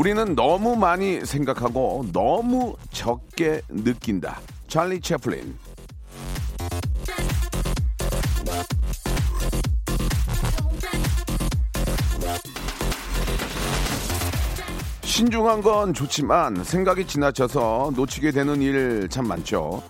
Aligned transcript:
우리는 0.00 0.34
너무 0.34 0.76
많이 0.76 1.26
생각하고 1.26 2.06
너무 2.10 2.74
적게 2.90 3.60
느낀다 3.68 4.40
찰리 4.66 4.98
채플린 4.98 5.54
신중한 15.02 15.60
건 15.60 15.92
좋지만 15.92 16.64
생각이 16.64 17.06
지나쳐서 17.06 17.92
놓치게 17.94 18.30
되는 18.30 18.62
일 18.62 19.06
참 19.10 19.28
많죠. 19.28 19.82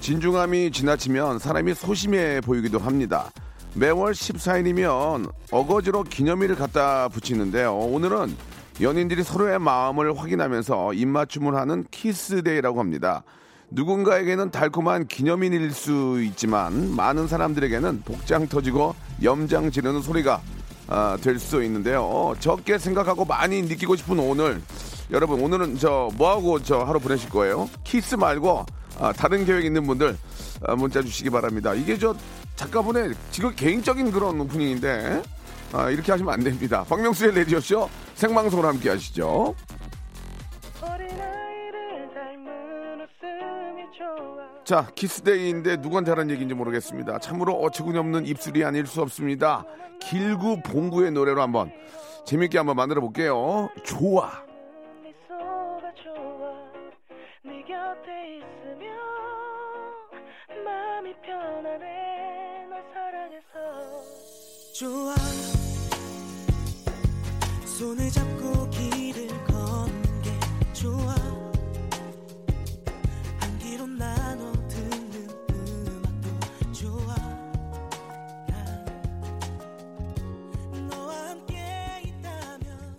진중함이 0.00 0.70
지나치면 0.70 1.40
사람이 1.40 1.74
소심해 1.74 2.40
보이기도 2.40 2.78
합니다. 2.78 3.32
매월 3.74 4.12
14일이면 4.12 5.32
어거지로 5.50 6.04
기념일을 6.04 6.54
갖다 6.54 7.08
붙이는데요. 7.08 7.74
오늘은 7.76 8.36
연인들이 8.80 9.22
서로의 9.22 9.58
마음을 9.58 10.18
확인하면서 10.18 10.92
입맞춤을 10.92 11.54
하는 11.54 11.84
키스데이라고 11.90 12.78
합니다. 12.78 13.22
누군가에게는 13.70 14.50
달콤한 14.50 15.08
기념일일 15.08 15.72
수 15.72 16.20
있지만 16.22 16.94
많은 16.94 17.26
사람들에게는 17.26 18.02
복장 18.04 18.46
터지고 18.46 18.94
염장 19.22 19.70
지르는 19.70 20.02
소리가 20.02 20.40
아, 20.88 21.18
될 21.20 21.38
수 21.40 21.64
있는데요. 21.64 22.34
적게 22.38 22.78
생각하고 22.78 23.24
많이 23.24 23.62
느끼고 23.62 23.96
싶은 23.96 24.18
오늘 24.20 24.62
여러분 25.10 25.40
오늘은 25.40 25.78
저 25.78 26.10
뭐하고 26.14 26.62
저 26.62 26.78
하루 26.84 27.00
보내실 27.00 27.28
거예요? 27.30 27.68
키스 27.82 28.14
말고 28.14 28.66
아, 29.00 29.12
다른 29.12 29.44
계획 29.44 29.64
있는 29.64 29.84
분들 29.86 30.16
아, 30.64 30.76
문자 30.76 31.02
주시기 31.02 31.30
바랍니다. 31.30 31.74
이게 31.74 31.98
저 31.98 32.14
작가분의 32.54 33.14
지금 33.32 33.52
개인적인 33.56 34.12
그런 34.12 34.40
오프닝인데 34.40 35.22
아, 35.72 35.90
이렇게 35.90 36.12
하시면 36.12 36.32
안 36.32 36.40
됩니다. 36.40 36.84
박명수의 36.88 37.34
레디오쇼 37.34 37.88
생방송으로 38.14 38.68
함께 38.68 38.90
하시죠. 38.90 39.54
자, 44.66 44.88
키스데이인데 44.96 45.76
누구한테 45.76 46.10
하는 46.10 46.28
얘기인지 46.30 46.52
모르겠습니다. 46.54 47.20
참으로 47.20 47.54
어처구니 47.54 47.96
없는 47.98 48.26
입술이 48.26 48.64
아닐 48.64 48.84
수 48.84 49.00
없습니다. 49.00 49.64
길구 50.00 50.62
봉구의 50.62 51.12
노래로 51.12 51.40
한번 51.40 51.70
재밌게 52.24 52.58
한번 52.58 52.74
만들어 52.74 53.00
볼게요. 53.00 53.68
좋아. 53.84 54.44
좋아 64.78 65.14
손을 67.76 68.10
잡고 68.10 68.70
길을 68.70 69.28
걷는 69.44 70.22
게 70.22 70.30
좋아. 70.72 71.14
한 73.38 73.58
귀로 73.58 73.86
나눠 73.86 74.50
듣는 74.66 75.28
음악도 75.50 76.72
좋아. 76.72 77.14
난 78.48 78.86
너와 80.88 81.28
함께 81.28 82.02
있다면 82.06 82.96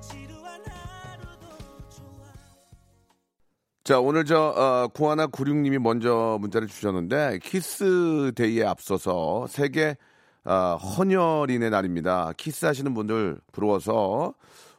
지루한 0.00 0.60
하루도 0.66 1.46
좋아. 1.90 2.32
자, 3.84 4.00
오늘 4.00 4.24
저, 4.24 4.40
어, 4.40 4.88
구하나 4.88 5.28
96님이 5.28 5.78
먼저 5.78 6.36
문자를 6.40 6.66
주셨는데, 6.66 7.38
키스데이에 7.44 8.64
앞서서 8.64 9.46
세계, 9.46 9.96
어, 10.44 10.76
헌혈인의 10.76 11.70
날입니다. 11.70 12.32
키스하시는 12.36 12.92
분들 12.94 13.38
부러워서 13.52 14.34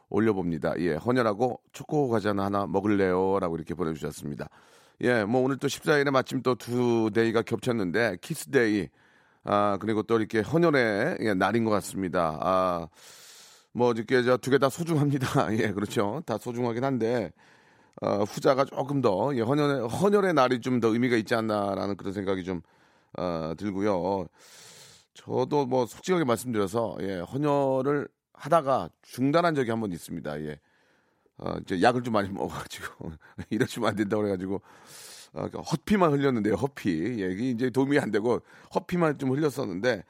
올려봅니다. 0.08 0.74
예, 0.78 0.94
헌혈하고 0.94 1.60
초코 1.72 2.08
과자 2.08 2.30
하나 2.30 2.66
먹을래요? 2.66 3.40
라고 3.40 3.56
이렇게 3.56 3.74
보내주셨습니다. 3.74 4.48
예, 5.02 5.24
뭐 5.24 5.42
오늘 5.42 5.56
또 5.58 5.66
14일에 5.66 6.10
마침 6.10 6.42
또 6.42 6.54
두 6.54 7.10
day가 7.12 7.42
겹쳤는데, 7.42 8.18
키스데이, 8.20 8.88
아, 9.44 9.76
그리고 9.80 10.02
또 10.04 10.16
이렇게 10.18 10.40
헌혈의 10.40 11.18
예, 11.20 11.34
날인 11.34 11.64
것 11.64 11.70
같습니다. 11.72 12.38
아, 12.40 12.88
뭐 13.72 13.92
이렇게 13.92 14.22
저두개 14.22 14.58
다 14.58 14.68
소중합니다. 14.68 15.26
예, 15.58 15.72
그렇죠. 15.72 16.22
다 16.26 16.38
소중하긴 16.38 16.84
한데, 16.84 17.32
어, 18.02 18.22
후자가 18.24 18.64
조금 18.66 19.00
더 19.02 19.34
예, 19.36 19.40
헌혈의, 19.40 19.88
헌혈의 19.88 20.34
날이 20.34 20.60
좀 20.60 20.80
더 20.80 20.88
의미가 20.88 21.16
있지 21.16 21.34
않나라는 21.34 21.96
그런 21.96 22.12
생각이 22.12 22.44
좀 22.44 22.60
어, 23.18 23.52
들고요. 23.58 24.26
저도 25.16 25.66
뭐 25.66 25.86
솔직하게 25.86 26.24
말씀드려서 26.24 26.96
예, 27.00 27.20
헌혈을 27.20 28.08
하다가 28.34 28.90
중단한 29.02 29.54
적이 29.54 29.70
한 29.70 29.80
번 29.80 29.90
있습니다. 29.92 30.40
예. 30.42 30.60
어, 31.38 31.56
이제 31.62 31.80
약을 31.82 32.02
좀 32.02 32.12
많이 32.14 32.28
먹어가지고 32.32 33.12
이러시면 33.50 33.88
안 33.90 33.96
된다고 33.96 34.22
그래가지고 34.22 34.60
어, 35.32 35.48
그 35.50 35.58
헛피만 35.58 36.12
흘렸는데요. 36.12 36.54
헛피. 36.54 36.90
예, 37.22 37.30
이게 37.32 37.50
이제 37.50 37.70
도움이 37.70 37.98
안 37.98 38.10
되고 38.10 38.40
헛피만 38.74 39.18
좀 39.18 39.30
흘렸었는데 39.32 40.04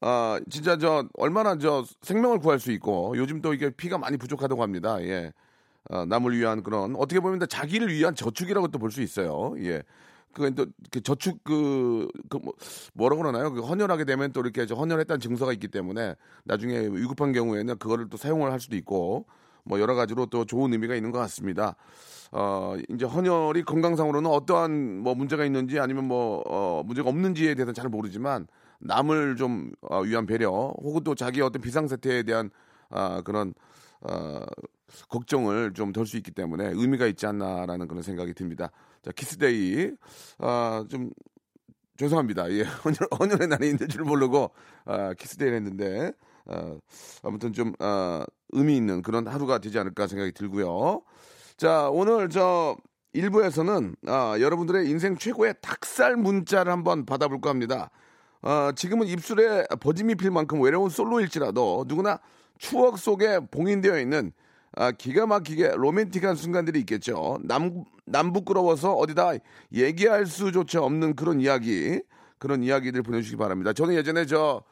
아 0.00 0.40
진짜 0.50 0.76
저 0.76 1.08
얼마나 1.14 1.56
저 1.58 1.84
생명을 2.02 2.38
구할 2.40 2.58
수 2.60 2.72
있고 2.72 3.14
요즘 3.16 3.40
또 3.40 3.54
이게 3.54 3.70
피가 3.70 3.98
많이 3.98 4.16
부족하다고 4.16 4.62
합니다. 4.62 5.00
예. 5.02 5.32
어, 5.90 6.04
남을 6.04 6.36
위한 6.36 6.62
그런 6.64 6.96
어떻게 6.96 7.20
보면 7.20 7.40
자기를 7.48 7.88
위한 7.92 8.14
저축이라고 8.14 8.68
또 8.68 8.78
볼 8.78 8.90
수 8.90 9.02
있어요. 9.02 9.54
예. 9.60 9.82
그건 10.32 10.54
또 10.54 10.66
이렇게 10.80 11.00
저축 11.00 11.42
그, 11.44 12.08
그 12.28 12.38
뭐, 12.42 12.54
뭐라고 12.94 13.22
그러나요? 13.22 13.52
그 13.52 13.60
헌혈하게 13.60 14.04
되면 14.04 14.32
또 14.32 14.40
이렇게 14.40 14.66
저 14.66 14.74
헌혈했다는 14.74 15.20
증서가 15.20 15.52
있기 15.52 15.68
때문에 15.68 16.14
나중에 16.44 16.78
위급한 16.78 17.32
경우에는 17.32 17.78
그거를 17.78 18.08
또 18.08 18.16
사용을 18.16 18.52
할 18.52 18.60
수도 18.60 18.76
있고 18.76 19.26
뭐 19.64 19.80
여러 19.80 19.94
가지로 19.94 20.26
또 20.26 20.44
좋은 20.44 20.72
의미가 20.72 20.94
있는 20.94 21.10
것 21.10 21.18
같습니다. 21.18 21.76
어, 22.30 22.76
이제 22.90 23.06
헌혈이 23.06 23.62
건강상으로는 23.64 24.30
어떠한 24.30 24.98
뭐 24.98 25.14
문제가 25.14 25.44
있는지 25.44 25.78
아니면 25.78 26.04
뭐, 26.04 26.42
어, 26.46 26.82
문제가 26.84 27.08
없는지에 27.08 27.54
대해서는 27.54 27.74
잘 27.74 27.88
모르지만 27.88 28.46
남을 28.80 29.36
좀 29.36 29.72
어, 29.82 30.00
위한 30.00 30.26
배려 30.26 30.50
혹은 30.50 31.02
또 31.04 31.14
자기 31.14 31.40
어떤 31.40 31.62
비상사태에 31.62 32.22
대한 32.22 32.50
아, 32.90 33.22
그런 33.22 33.54
어, 34.00 34.40
걱정을 35.08 35.72
좀 35.74 35.92
덜 35.92 36.06
수 36.06 36.16
있기 36.16 36.30
때문에 36.30 36.70
의미가 36.74 37.06
있지 37.06 37.26
않나라는 37.26 37.88
그런 37.88 38.02
생각이 38.02 38.34
듭니다. 38.34 38.70
자, 39.02 39.12
키스데이. 39.12 39.92
아, 40.38 40.84
좀 40.88 41.10
죄송합니다. 41.96 42.50
예, 42.52 42.62
헌혈, 42.84 43.08
헌혈의 43.18 43.48
날이 43.48 43.70
있는 43.70 43.88
줄 43.88 44.04
모르고 44.04 44.50
아, 44.84 45.14
키스데이를 45.14 45.56
했는데 45.56 46.12
아, 46.46 46.76
아무튼 47.22 47.52
좀 47.52 47.72
아, 47.80 48.24
의미 48.50 48.76
있는 48.76 49.02
그런 49.02 49.26
하루가 49.26 49.58
되지 49.58 49.78
않을까 49.78 50.06
생각이 50.06 50.32
들고요. 50.32 51.02
자, 51.56 51.88
오늘 51.90 52.28
저 52.28 52.76
1부에서는 53.14 53.96
아, 54.06 54.36
여러분들의 54.40 54.88
인생 54.88 55.16
최고의 55.16 55.54
닭살 55.60 56.16
문자를 56.16 56.72
한번 56.72 57.04
받아볼까 57.04 57.50
합니다. 57.50 57.90
아, 58.42 58.72
지금은 58.76 59.08
입술에 59.08 59.66
버짐이 59.80 60.14
필 60.14 60.30
만큼 60.30 60.60
외로운 60.60 60.88
솔로일지라도 60.90 61.84
누구나 61.88 62.20
추억 62.58 62.98
속에 62.98 63.40
봉인되어 63.50 63.98
있는 63.98 64.32
아, 64.76 64.92
기가 64.92 65.26
막히게 65.26 65.72
로맨틱한 65.76 66.36
순간들이 66.36 66.80
있겠죠. 66.80 67.38
남, 67.42 67.84
남 68.04 68.32
부끄러워서 68.32 68.94
어디다 68.94 69.32
얘기할 69.72 70.26
수조차 70.26 70.82
없는 70.82 71.16
그런 71.16 71.40
이야기, 71.40 72.00
그런 72.38 72.62
이야기들 72.62 73.02
보내주시기 73.02 73.36
바랍니다. 73.36 73.72
저는 73.72 73.94
예전에 73.94 74.26
저 74.26 74.62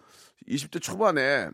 20대 0.48 0.80
초반에 0.80 1.48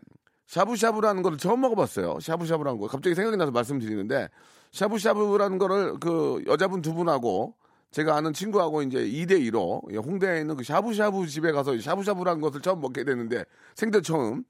샤브샤브라는 0.47 1.23
걸 1.23 1.37
처음 1.37 1.61
먹어봤어요. 1.61 2.19
샤브샤브라는 2.19 2.79
거. 2.79 2.87
갑자기 2.87 3.15
생각이 3.15 3.37
나서 3.37 3.51
말씀드리는데, 3.51 4.29
샤브샤브라는 4.71 5.57
거를 5.57 5.99
그 5.99 6.43
여자분 6.45 6.81
두 6.81 6.93
분하고 6.93 7.55
제가 7.91 8.15
아는 8.15 8.33
친구하고 8.33 8.81
이제 8.81 8.99
2대2로 8.99 10.05
홍대에 10.05 10.41
있는 10.41 10.57
그 10.57 10.63
샤브샤브 10.63 11.27
집에 11.27 11.51
가서 11.51 11.79
샤브샤브라는 11.79 12.41
것을 12.41 12.61
처음 12.61 12.81
먹게 12.81 13.03
되는데, 13.03 13.45
생전 13.75 14.03
처음. 14.03 14.43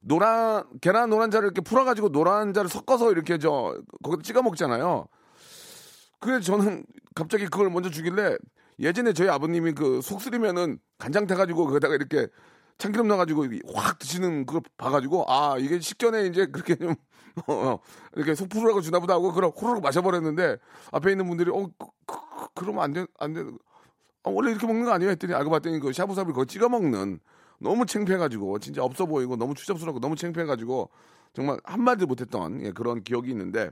노란 0.00 0.64
계란 0.80 1.10
노란자를 1.10 1.46
이렇게 1.46 1.60
풀어가지고 1.60 2.10
노란자를 2.10 2.68
섞어서 2.68 3.10
이렇게 3.12 3.38
저 3.38 3.76
거기다 4.02 4.22
찍어 4.22 4.42
먹잖아요. 4.42 5.06
그래서 6.20 6.40
저는 6.40 6.84
갑자기 7.14 7.44
그걸 7.46 7.70
먼저 7.70 7.90
주길래 7.90 8.36
예전에 8.80 9.12
저희 9.12 9.28
아버님이 9.28 9.72
그 9.72 10.00
속 10.02 10.20
쓰리면은 10.22 10.78
간장 10.98 11.26
타가지고 11.26 11.66
거기다가 11.66 11.94
이렇게 11.94 12.28
참기름 12.78 13.08
넣어가지고 13.08 13.46
확 13.74 13.98
드시는 13.98 14.46
그거 14.46 14.60
봐가지고 14.76 15.24
아 15.28 15.56
이게 15.58 15.80
식전에 15.80 16.26
이제 16.26 16.46
그렇게 16.46 16.76
좀 16.76 16.94
어, 17.46 17.52
어, 17.52 17.80
이렇게 18.16 18.34
속 18.34 18.48
풀으라고 18.48 18.80
주나 18.80 19.00
보다 19.00 19.14
하고 19.14 19.32
그럼 19.32 19.52
호로록 19.56 19.82
마셔버렸는데 19.82 20.56
앞에 20.92 21.10
있는 21.12 21.26
분들이 21.28 21.50
어 21.50 21.68
그, 21.78 21.86
그, 22.06 22.16
그러면 22.54 22.82
안돼 22.84 23.06
안돼 23.18 23.40
아, 24.24 24.30
원래 24.30 24.50
이렇게 24.50 24.66
먹는 24.66 24.84
거 24.84 24.92
아니에요 24.92 25.10
했더니 25.10 25.34
알고 25.34 25.50
봤더니 25.50 25.80
그 25.80 25.92
샤브샤브 25.92 26.32
그거 26.32 26.44
찍어 26.44 26.68
먹는 26.68 27.20
너무 27.58 27.86
창피해가지고 27.86 28.58
진짜 28.60 28.82
없어 28.82 29.06
보이고 29.06 29.36
너무 29.36 29.54
추잡스럽고 29.54 30.00
너무 30.00 30.16
창피해가지고 30.16 30.90
정말 31.32 31.58
한마디 31.64 32.06
못했던 32.06 32.62
예, 32.64 32.70
그런 32.72 33.02
기억이 33.02 33.30
있는데 33.30 33.70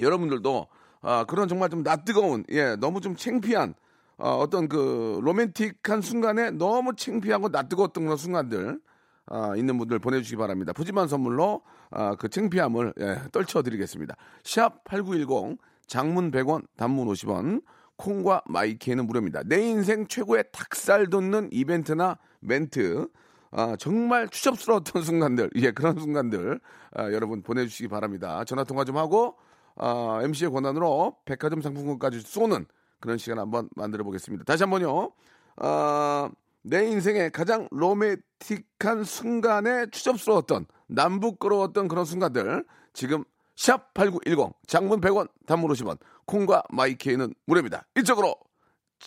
여러분들도 0.00 0.66
아, 1.02 1.24
그런 1.24 1.48
정말 1.48 1.70
좀 1.70 1.82
낯뜨거운 1.82 2.44
예 2.50 2.76
너무 2.76 3.00
좀 3.00 3.16
창피한 3.16 3.74
어, 4.18 4.36
어떤 4.36 4.68
그 4.68 5.18
로맨틱한 5.22 6.02
순간에 6.02 6.50
너무 6.50 6.94
창피하고 6.94 7.48
낯뜨거웠던 7.48 8.04
그런 8.04 8.16
순간들 8.16 8.80
아, 9.26 9.54
있는 9.56 9.78
분들 9.78 9.98
보내주시기 9.98 10.36
바랍니다. 10.36 10.72
푸짐한 10.72 11.08
선물로 11.08 11.62
아, 11.90 12.16
그 12.16 12.28
창피함을 12.28 12.94
예, 13.00 13.18
떨쳐드리겠습니다. 13.32 14.16
샵 14.44 14.84
8910 14.84 15.58
장문 15.86 16.30
100원 16.30 16.66
단문 16.76 17.08
50원 17.08 17.62
콩과 18.00 18.42
마이키에는 18.46 19.06
무료입니다. 19.06 19.42
내 19.44 19.60
인생 19.60 20.06
최고의 20.06 20.44
닭살 20.52 21.08
돋는 21.08 21.50
이벤트나 21.52 22.16
멘트 22.40 23.08
아, 23.50 23.76
정말 23.78 24.28
추접스러웠던 24.28 25.02
순간들 25.04 25.50
예 25.56 25.70
그런 25.70 25.98
순간들 25.98 26.60
아, 26.94 27.12
여러분 27.12 27.42
보내주시기 27.42 27.88
바랍니다. 27.88 28.42
전화 28.44 28.64
통화 28.64 28.84
좀 28.84 28.96
하고 28.96 29.36
아, 29.76 30.20
MC의 30.22 30.50
권한으로 30.50 31.16
백화점 31.26 31.60
상품권까지 31.60 32.20
쏘는 32.22 32.64
그런 33.00 33.18
시간 33.18 33.38
한번 33.38 33.68
만들어 33.76 34.02
보겠습니다. 34.04 34.44
다시 34.44 34.62
한 34.62 34.70
번요. 34.70 35.12
아, 35.56 36.30
내 36.62 36.86
인생의 36.86 37.32
가장 37.32 37.68
로맨틱한 37.70 39.04
순간에 39.04 39.86
추접스러웠던 39.90 40.66
남부끄러웠던 40.88 41.88
그런 41.88 42.04
순간들 42.04 42.64
지금 42.92 43.24
샵8910 43.56 44.54
장문 44.66 45.00
100원 45.00 45.28
단문 45.46 45.70
50원 45.70 45.98
콩과 46.30 46.62
마이케이는 46.70 47.34
무료입니다. 47.46 47.82
이쪽으로 47.98 48.34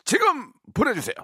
지금 0.03 0.51
보내주세요. 0.73 1.15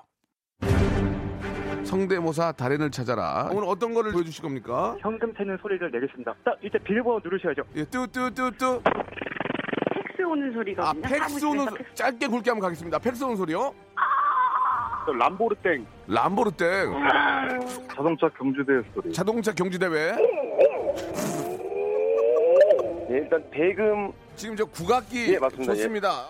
성대모사 1.83 2.53
달인을 2.53 2.89
찾아라. 2.91 3.49
오늘 3.51 3.67
어떤 3.67 3.93
거를 3.93 4.13
보여주실 4.13 4.41
겁니까? 4.41 4.95
현금 5.01 5.33
채는 5.35 5.57
소리를 5.61 5.91
내겠습니다. 5.91 6.33
자, 6.45 6.55
이제 6.63 6.77
비밀번호 6.77 7.19
누르셔야죠. 7.23 7.63
예, 7.75 7.83
뚜뚜뚜뚜. 7.85 8.81
팩스 8.83 10.21
오는 10.25 10.49
아, 10.49 10.53
소리거든요. 10.53 11.01
팩스 11.01 11.45
오는 11.45 11.65
소- 11.65 11.77
짧게 11.95 12.27
굵게 12.27 12.49
한번 12.51 12.61
가겠습니다. 12.67 12.99
팩스 12.99 13.23
오는 13.25 13.35
소리요? 13.35 13.73
또 15.05 15.13
람보르땡. 15.13 15.85
람보르땡. 16.07 16.93
자동차 17.93 18.29
경주대 18.37 18.71
소리. 18.93 19.11
자동차 19.11 19.51
경주대회. 19.53 20.15
네, 23.09 23.17
일단 23.17 23.43
대금 23.49 24.13
지금 24.35 24.55
저 24.55 24.63
국악기 24.65 25.33
예, 25.33 25.39
맞습니다. 25.39 25.73
좋습니다. 25.73 26.25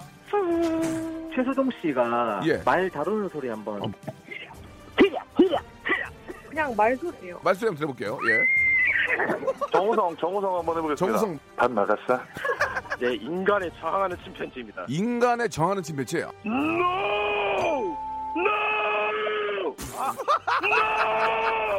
최수동 1.36 1.70
씨가 1.81 2.42
예. 2.46 2.62
말 2.64 2.90
다루는 2.90 3.28
소리 3.28 3.50
한번. 3.50 3.94
그냥 6.50 6.74
말소리예요. 6.76 7.40
말소리 7.44 7.68
한번 7.68 7.76
들어볼게요. 7.76 8.18
예. 8.30 8.40
정우성, 9.72 10.16
정우성 10.18 10.58
한번 10.58 10.78
해보겠습니다. 10.78 11.20
정우성 11.20 11.40
밥 11.58 11.72
나갔어? 11.72 12.20
네, 13.00 13.14
인간에 13.16 13.70
저항하는 13.80 14.18
침팬지입니다. 14.24 14.86
인간의 14.88 15.50
정하는 15.50 15.84
침배치예요. 15.84 16.31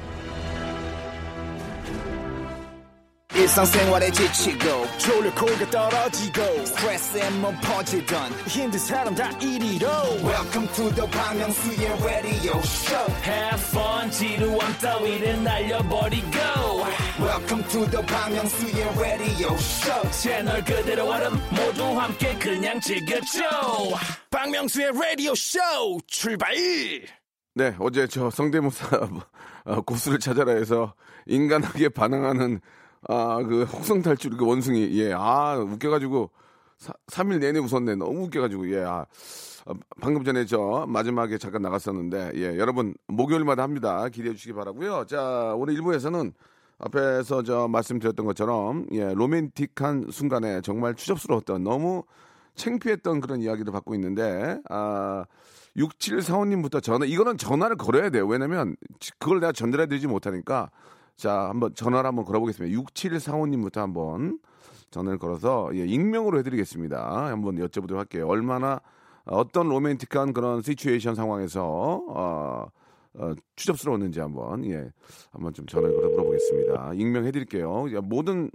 일상생활에 3.33 4.11
지치고, 4.11 4.85
졸려 4.97 5.33
코가 5.33 5.69
떨어지고, 5.69 6.65
스트레스에 6.65 7.29
몸 7.39 7.55
퍼지던, 7.61 8.31
힘든 8.47 8.79
사람 8.79 9.15
다 9.15 9.29
이리로. 9.39 9.87
welcome 10.23 10.67
to 10.73 10.89
the 10.93 11.07
Bang 11.09 11.39
Myung-soo's 11.39 12.03
radio 12.03 12.57
show. 12.59 13.13
Have 13.23 13.61
fun 13.69 14.11
지루함 14.11 14.73
따위를 14.79 15.43
날려버리고. 15.43 16.37
Welcome 17.19 17.63
to 17.69 17.85
the 17.89 18.05
Bang 18.05 18.35
Myung-soo's 18.35 18.99
radio 18.99 19.53
show. 19.55 20.11
채널 20.11 20.63
그대로 20.63 21.09
얼음 21.09 21.33
모두 21.51 21.83
함께 21.99 22.37
그냥 22.37 22.79
즐겨줘. 22.79 23.41
박명수의 24.29 24.91
라디오 24.93 25.35
쇼 25.35 25.59
출발! 26.07 26.53
네, 27.53 27.75
어제 27.79 28.07
저 28.07 28.29
성대모사 28.29 29.09
어, 29.65 29.81
고수를 29.81 30.19
찾아라 30.19 30.53
해서 30.53 30.95
인간하게 31.27 31.89
반항하는 31.89 32.61
아, 33.07 33.41
그 33.43 33.63
혹성 33.63 34.01
탈출 34.01 34.37
그 34.37 34.45
원숭이. 34.45 34.89
예, 34.99 35.13
아, 35.13 35.55
웃겨 35.57 35.89
가지고 35.89 36.29
사, 36.77 36.93
3일 37.07 37.39
내내 37.39 37.59
웃었네. 37.59 37.95
너무 37.95 38.23
웃겨 38.25 38.41
가지고, 38.41 38.69
예, 38.71 38.83
아. 38.83 39.05
어, 39.67 39.73
방금 40.01 40.23
전에 40.23 40.45
저 40.45 40.85
마지막에 40.87 41.37
잠깐 41.37 41.61
나갔었는데, 41.61 42.31
예, 42.35 42.57
여러분, 42.57 42.95
목요일마다 43.07 43.61
합니다. 43.61 44.07
기대해 44.09 44.33
주시기 44.33 44.53
바라고요 44.53 45.05
자, 45.05 45.53
오늘 45.55 45.75
1부에서는 45.75 46.33
앞에서 46.79 47.43
저 47.43 47.67
말씀드렸던 47.67 48.25
것처럼, 48.25 48.87
예, 48.93 49.13
로맨틱한 49.13 50.07
순간에 50.09 50.61
정말 50.61 50.95
추접스러웠던 50.95 51.63
너무 51.63 52.03
창피했던 52.55 53.21
그런 53.21 53.39
이야기를 53.41 53.71
받고 53.71 53.93
있는데, 53.95 54.59
아, 54.69 55.25
6745님부터 55.77 56.81
전화, 56.81 57.05
이거는 57.05 57.37
전화를 57.37 57.75
걸어야 57.77 58.09
돼요. 58.09 58.25
왜냐면, 58.25 58.75
지- 58.99 59.11
그걸 59.19 59.39
내가 59.39 59.51
전달해 59.51 59.85
드리지 59.85 60.07
못하니까, 60.07 60.71
자, 61.15 61.49
한번 61.49 61.73
전화를 61.75 62.07
한번 62.07 62.25
걸어보겠습니다. 62.25 62.81
6745님부터 62.81 63.77
한번 63.77 64.39
전화를 64.89 65.19
걸어서, 65.19 65.69
예, 65.73 65.85
익명으로 65.85 66.39
해드리겠습니다. 66.39 67.27
한번 67.27 67.55
여쭤보도록 67.57 67.95
할게요. 67.97 68.27
얼마나, 68.27 68.81
어떤 69.25 69.69
로맨틱한 69.69 70.33
그런 70.33 70.61
시츄에이션 70.61 71.15
상황에서, 71.15 72.01
어, 72.09 72.65
어, 73.13 73.33
추접스러웠는지 73.55 74.19
한번, 74.19 74.65
예, 74.65 74.91
한번 75.31 75.53
좀 75.53 75.65
전화를 75.65 75.95
걸어 75.95 76.09
물어보겠습니다. 76.09 76.93
익명해드릴게요. 76.95 77.85
예, 77.91 77.99
모든, 77.99 78.49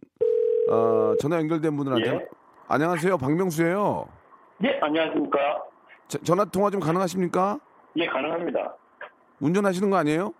어, 0.70 1.14
전화 1.20 1.36
연결된 1.38 1.76
분들한테, 1.76 2.10
예. 2.10 2.28
안녕하세요. 2.68 3.16
박명수예요 3.18 4.08
예, 4.64 4.78
안녕하십니까. 4.82 5.38
자, 6.08 6.18
전화 6.24 6.44
통화 6.44 6.70
좀 6.70 6.80
가능하십니까? 6.80 7.60
예, 7.96 8.06
가능합니다. 8.06 8.74
운전하시는 9.40 9.88
거 9.90 9.96
아니에요? 9.96 10.32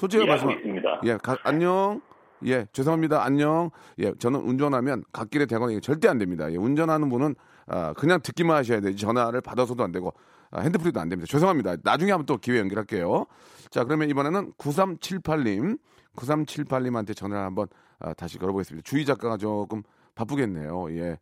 솔직히 0.00 0.22
예, 0.24 0.26
말씀. 0.26 0.50
있습니다. 0.50 1.00
예, 1.04 1.16
가- 1.18 1.36
안녕. 1.44 2.00
예, 2.46 2.66
죄송합니다. 2.72 3.22
안녕. 3.22 3.70
예, 3.98 4.14
저는 4.14 4.40
운전하면 4.40 5.04
갓길에 5.12 5.44
대거나 5.44 5.72
이게 5.72 5.80
절대 5.80 6.08
안 6.08 6.16
됩니다. 6.16 6.50
예, 6.50 6.56
운전하는 6.56 7.10
분은 7.10 7.34
아, 7.66 7.92
그냥 7.92 8.20
듣기만 8.22 8.56
하셔야 8.56 8.80
되지 8.80 8.96
전화를 8.96 9.42
받아서도 9.42 9.84
안 9.84 9.92
되고 9.92 10.12
아, 10.50 10.60
핸드프리도 10.62 10.98
안 10.98 11.08
됩니다. 11.10 11.30
죄송합니다. 11.30 11.76
나중에 11.84 12.10
한번 12.12 12.24
또 12.26 12.38
기회 12.38 12.58
연결할게요. 12.58 13.26
자, 13.70 13.84
그러면 13.84 14.08
이번에는 14.08 14.52
9378님, 14.54 15.78
9378님한테 16.16 17.14
전화를 17.14 17.44
한번 17.44 17.68
아, 17.98 18.14
다시 18.14 18.38
걸어보겠습니다. 18.38 18.84
주희 18.88 19.04
작가가 19.04 19.36
조금 19.36 19.82
바쁘겠네요. 20.14 20.90
예, 20.96 21.18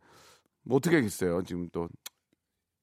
뭐 0.63 0.77
어떻게 0.77 0.95
하겠어요. 0.95 1.41
지금 1.43 1.67
또 1.73 1.89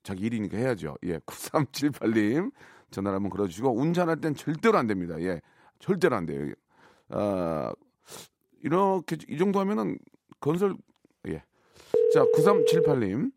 자기 0.02 0.26
일이니까 0.26 0.58
해야죠. 0.58 0.96
예, 1.04 1.18
9378님 1.20 2.52
전화를 2.90 3.16
한번 3.16 3.30
걸어주시고 3.30 3.74
운전할 3.76 4.20
땐 4.20 4.34
절대로 4.34 4.76
안 4.78 4.86
됩니다. 4.86 5.18
예, 5.20 5.40
절대로 5.78 6.16
안 6.16 6.26
돼요. 6.26 6.52
아, 7.08 7.72
이렇게 8.62 9.16
이 9.28 9.38
정도 9.38 9.60
하면은 9.60 9.98
건설 10.40 10.74
예. 11.28 11.42
자, 12.12 12.24
9378님 12.34 13.30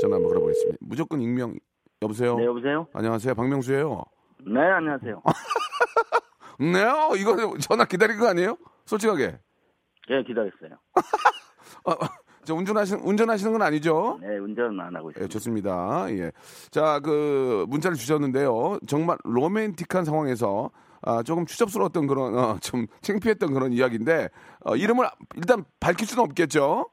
전화 0.00 0.16
한번 0.16 0.28
걸어보겠습니다. 0.30 0.78
무조건 0.80 1.20
익명 1.20 1.58
여보세요. 2.02 2.36
네, 2.36 2.44
여보세요? 2.44 2.86
안녕하세요, 2.92 3.34
박명수예요. 3.34 4.02
네, 4.46 4.60
안녕하세요. 4.60 5.22
네, 6.60 6.84
어, 6.84 7.16
이거 7.16 7.56
전화 7.58 7.84
기다린 7.84 8.18
거 8.18 8.28
아니에요? 8.28 8.56
솔직하게. 8.86 9.38
예, 10.10 10.22
기다렸어요. 10.24 10.78
아, 11.86 11.96
저 12.44 12.54
운전하시는 12.54 13.02
운전하시는 13.02 13.52
건 13.52 13.62
아니죠? 13.62 14.18
네, 14.20 14.38
운전은 14.38 14.78
안 14.80 14.94
하고 14.94 15.10
예, 15.20 15.26
좋습니다. 15.26 16.06
예. 16.10 16.32
자, 16.70 17.00
그 17.00 17.64
문자를 17.68 17.96
주셨는데요. 17.96 18.78
정말 18.86 19.16
로맨틱한 19.24 20.04
상황에서 20.04 20.70
아, 21.02 21.22
조금 21.22 21.44
추접스러웠던 21.44 22.06
그런 22.06 22.36
어, 22.36 22.58
좀 22.60 22.86
창피했던 23.02 23.52
그런 23.52 23.72
이야기인데 23.72 24.30
어, 24.64 24.76
이름을 24.76 25.06
일단 25.36 25.64
밝힐 25.80 26.06
수는 26.06 26.24
없겠죠. 26.24 26.88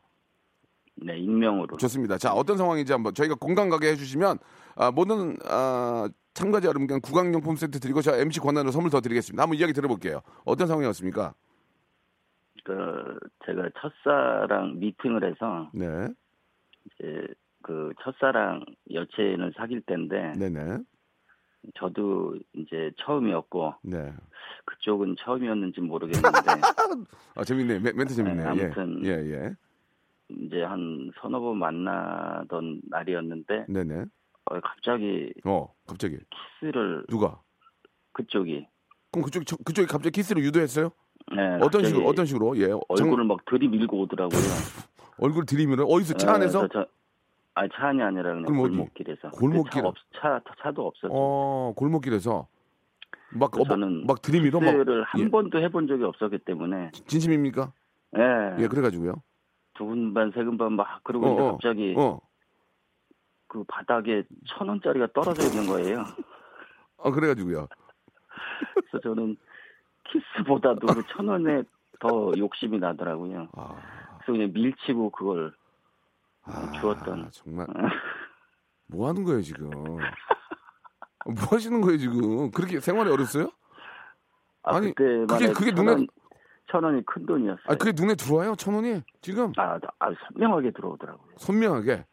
네, 0.98 1.18
익명으로. 1.18 1.78
좋습니다. 1.78 2.18
자, 2.18 2.34
어떤 2.34 2.58
상황인지 2.58 2.92
한번 2.92 3.14
저희가 3.14 3.36
공감 3.36 3.70
가게 3.70 3.90
해주시면 3.92 4.38
아, 4.76 4.92
모든 4.92 5.38
아, 5.48 6.10
참가자 6.34 6.68
여러분께 6.68 7.00
구강용품 7.00 7.56
세트 7.56 7.80
드리고 7.80 8.02
저 8.02 8.16
MC 8.16 8.40
권한으로 8.40 8.72
선물 8.72 8.92
더 8.92 9.02
드리겠습니다. 9.02 9.42
한번 9.42 9.58
이야기 9.58 9.74
들어볼게요. 9.74 10.22
어떤 10.46 10.68
상황이었습니까? 10.68 11.34
그 12.64 13.18
제가 13.46 13.70
첫사랑 13.80 14.80
미팅을 14.80 15.24
해서 15.24 15.70
네. 15.74 16.08
이제 16.86 17.28
그 17.64 17.92
첫사랑 18.02 18.66
여친을 18.92 19.54
사귈 19.56 19.82
때인데 19.82 20.34
네네. 20.34 20.80
저도 21.76 22.38
이제 22.54 22.92
처음이었고 22.98 23.76
네. 23.84 24.12
그쪽은 24.66 25.16
처음이었는지 25.20 25.82
모르겠는데 25.82 26.22
아, 27.36 27.44
재밌네. 27.44 27.80
멘- 27.80 27.96
멘트 27.96 28.14
재밌네. 28.16 28.44
네, 28.44 28.50
아무튼. 28.50 29.06
예. 29.06 29.10
예, 29.10 29.32
예. 29.32 29.56
이제 30.30 30.64
한 30.64 31.12
서너 31.22 31.40
번 31.40 31.58
만나던 31.58 32.82
날이었는데 32.90 33.66
네네. 33.70 34.06
어, 34.46 34.60
갑자기 34.62 35.34
어, 35.46 35.74
갑자기. 35.88 36.18
키스를 36.60 37.06
누가? 37.10 37.42
그쪽이 38.14 38.66
그럼 39.12 39.26
그쪽, 39.26 39.46
저- 39.46 39.58
그쪽이 39.58 39.88
갑자기 39.88 40.12
키스를 40.12 40.44
유도했어요? 40.44 40.92
네, 41.36 41.58
어떤 41.62 41.86
식으로, 41.86 42.08
어떤 42.08 42.26
식으로? 42.26 42.58
예. 42.58 42.68
장- 42.70 42.80
얼굴을 42.90 43.24
막 43.26 43.40
들이밀고 43.46 44.02
오더라고요. 44.02 44.40
얼굴 45.20 45.46
들이밀어? 45.46 45.84
어디서 45.86 46.16
차 46.16 46.28
네, 46.32 46.34
안에서? 46.38 46.68
저, 46.72 46.86
아니 47.54 47.70
차 47.74 47.88
안이 47.88 48.02
아니라 48.02 48.24
그냥 48.34 48.44
그럼 48.46 48.60
어디? 48.62 48.70
골목길에서. 48.70 49.30
골목길? 49.32 49.82
차, 49.82 49.88
없, 49.88 49.96
차 50.20 50.42
차도 50.62 50.88
없었죠. 50.88 51.08
어, 51.12 51.74
골목길에서. 51.76 52.48
막, 53.34 53.58
어, 53.58 53.64
저는 53.64 54.06
막 54.08 54.22
들이밀어? 54.22 54.60
막. 54.60 54.72
키스를 54.72 55.04
한 55.04 55.22
예. 55.22 55.30
번도 55.30 55.60
해본 55.60 55.88
적이 55.88 56.04
없었기 56.04 56.40
때문에 56.40 56.92
진심입니까? 57.08 57.72
예, 58.18 58.64
예, 58.64 58.68
그래가지고요. 58.68 59.14
두근 59.76 60.14
반 60.14 60.32
세근 60.32 60.58
반 60.58 60.74
막 60.74 61.02
그러고 61.04 61.28
어, 61.28 61.30
있는데 61.30 61.48
어. 61.48 61.52
갑자기 61.54 61.94
어. 61.98 62.20
그 63.48 63.64
바닥에 63.68 64.24
천 64.48 64.68
원짜리가 64.68 65.08
떨어져 65.14 65.44
있는 65.48 65.66
거예요. 65.68 66.04
어, 66.98 67.12
그래가지고요. 67.12 67.68
그래서 68.74 69.00
저는 69.02 69.38
키스보다도 70.12 70.88
그 70.88 71.04
천 71.10 71.28
원에 71.28 71.64
더 72.00 72.32
욕심이 72.38 72.80
나더라고요. 72.80 73.48
아, 73.56 73.76
그래서 74.18 74.32
그냥 74.32 74.52
밀치고 74.54 75.12
그걸 75.12 75.54
아, 76.44 76.72
주웠던. 76.80 77.30
정말. 77.32 77.68
뭐 78.88 79.08
하는 79.08 79.24
거예요, 79.24 79.42
지금? 79.42 79.70
뭐 79.70 80.00
하시는 81.52 81.80
거예요, 81.82 81.98
지금? 81.98 82.52
그렇게 82.52 82.80
생활이 82.80 83.10
어렵어요? 83.12 83.52
아, 84.64 84.80
그때만 84.80 85.28
그게- 85.28 85.52
그게 85.54 85.74
천 85.74 85.86
눈에- 85.86 85.90
원, 85.92 86.08
천 86.68 86.84
원이 86.84 87.04
큰 87.06 87.26
돈이었어요. 87.26 87.64
아, 87.68 87.76
그게 87.76 87.92
눈에 87.96 88.16
들어와요, 88.16 88.56
천 88.56 88.74
원이? 88.74 89.02
지금? 89.22 89.54
아, 89.58 89.80
아, 90.00 90.08
선명하게 90.28 90.72
들어오더라고요. 90.72 91.34
선명하게. 91.38 92.06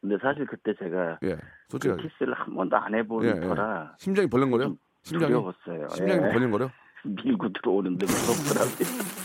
근데 0.00 0.18
사실 0.20 0.44
그때 0.46 0.74
제가 0.78 1.18
예, 1.22 1.36
그 1.36 1.40
솔직하게. 1.70 2.02
키스를 2.02 2.34
한 2.34 2.54
번도 2.54 2.76
안 2.76 2.94
해본 2.94 3.24
예, 3.24 3.28
예. 3.36 3.40
터라 3.40 3.94
심장이 3.98 4.28
벌렁거려? 4.28 4.64
좀 4.66 4.76
심장이? 5.02 5.32
두려웠어요. 5.32 5.88
심장이 5.88 6.26
예. 6.26 6.32
벌렁거려? 6.32 6.68
밀고 7.24 7.48
들어오는데 7.52 8.06
무섭더라고요. 8.06 9.24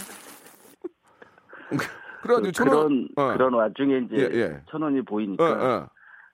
그래가지고 2.22 2.52
천 2.52 2.68
원. 2.68 3.08
그런 3.16 3.30
어. 3.30 3.34
그런 3.34 3.54
와중에 3.54 3.98
이제 4.00 4.16
예, 4.34 4.40
예. 4.40 4.62
천 4.70 4.82
원이 4.82 5.00
어, 5.00 5.04
보이니까 5.08 5.46
어. 5.52 5.90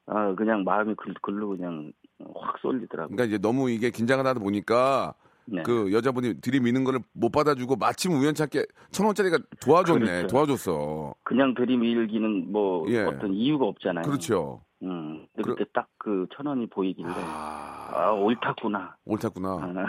아 0.08 0.36
그냥 0.36 0.64
마음이 0.64 0.96
글, 0.98 1.14
글로 1.22 1.50
그냥 1.50 1.92
확 2.36 2.58
쏠리더라고요. 2.62 3.16
그러니까 3.16 3.25
이제 3.25 3.38
너무 3.38 3.70
이게 3.70 3.90
긴장을 3.92 4.25
하다 4.25 4.40
보니까 4.40 5.14
네. 5.46 5.62
그 5.64 5.92
여자분이 5.94 6.42
들이미는 6.42 6.84
거를 6.84 7.02
못 7.14 7.32
받아주고 7.32 7.75
마침 7.75 8.14
우연찮게 8.14 8.66
천 8.92 9.06
원짜리가 9.06 9.38
도와줬네. 9.62 10.06
그렇죠. 10.06 10.28
도와줬어. 10.28 11.14
그냥 11.24 11.54
들이밀기는 11.54 12.52
뭐 12.52 12.86
예. 12.90 13.04
어떤 13.04 13.34
이유가 13.34 13.66
없잖아요. 13.66 14.04
그렇죠. 14.06 14.62
음. 14.82 15.28
그러- 15.36 15.56
그때 15.56 15.70
딱그 15.74 16.28
천 16.36 16.48
원이 16.48 16.68
보이길래 16.70 17.10
아, 17.10 17.90
아 17.94 18.12
옳다구나. 18.14 18.96
옳았구나. 19.06 19.50
아, 19.50 19.86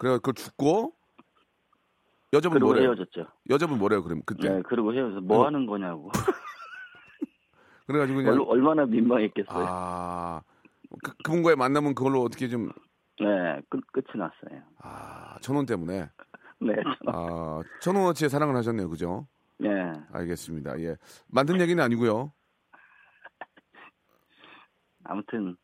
그래 0.00 0.12
그걸 0.14 0.32
죽고 0.32 0.94
여자분 2.32 2.58
뭐래요? 2.60 2.84
헤어졌죠. 2.84 3.26
여자분 3.50 3.78
뭐래요? 3.78 4.02
그럼 4.02 4.22
그때 4.24 4.48
네, 4.48 4.62
그리고 4.66 4.94
헤어져서 4.94 5.20
뭐 5.20 5.40
어. 5.40 5.46
하는 5.46 5.66
거냐고. 5.66 6.10
그래가지고 7.86 8.18
그냥 8.18 8.32
얼, 8.34 8.40
얼마나 8.48 8.86
민망했겠어요. 8.86 9.66
아 9.68 10.40
그, 11.04 11.12
그분과의 11.24 11.56
만남은 11.56 11.94
그걸로 11.94 12.22
어떻게 12.22 12.48
좀 12.48 12.70
네, 13.20 13.60
끝 13.68 13.80
끝이 13.92 14.06
났어요. 14.14 14.62
아, 14.78 15.36
천원 15.42 15.66
때문에 15.66 16.08
네, 16.60 16.72
아, 17.08 17.60
천 17.82 17.96
원 17.96 18.06
어치의 18.06 18.30
사랑을 18.30 18.56
하셨네요, 18.56 18.88
그죠? 18.88 19.26
네. 19.58 19.68
알겠습니다. 20.12 20.80
예, 20.80 20.96
만든 21.26 21.60
얘기는 21.60 21.82
아니고요. 21.82 22.32
아무튼 25.04 25.56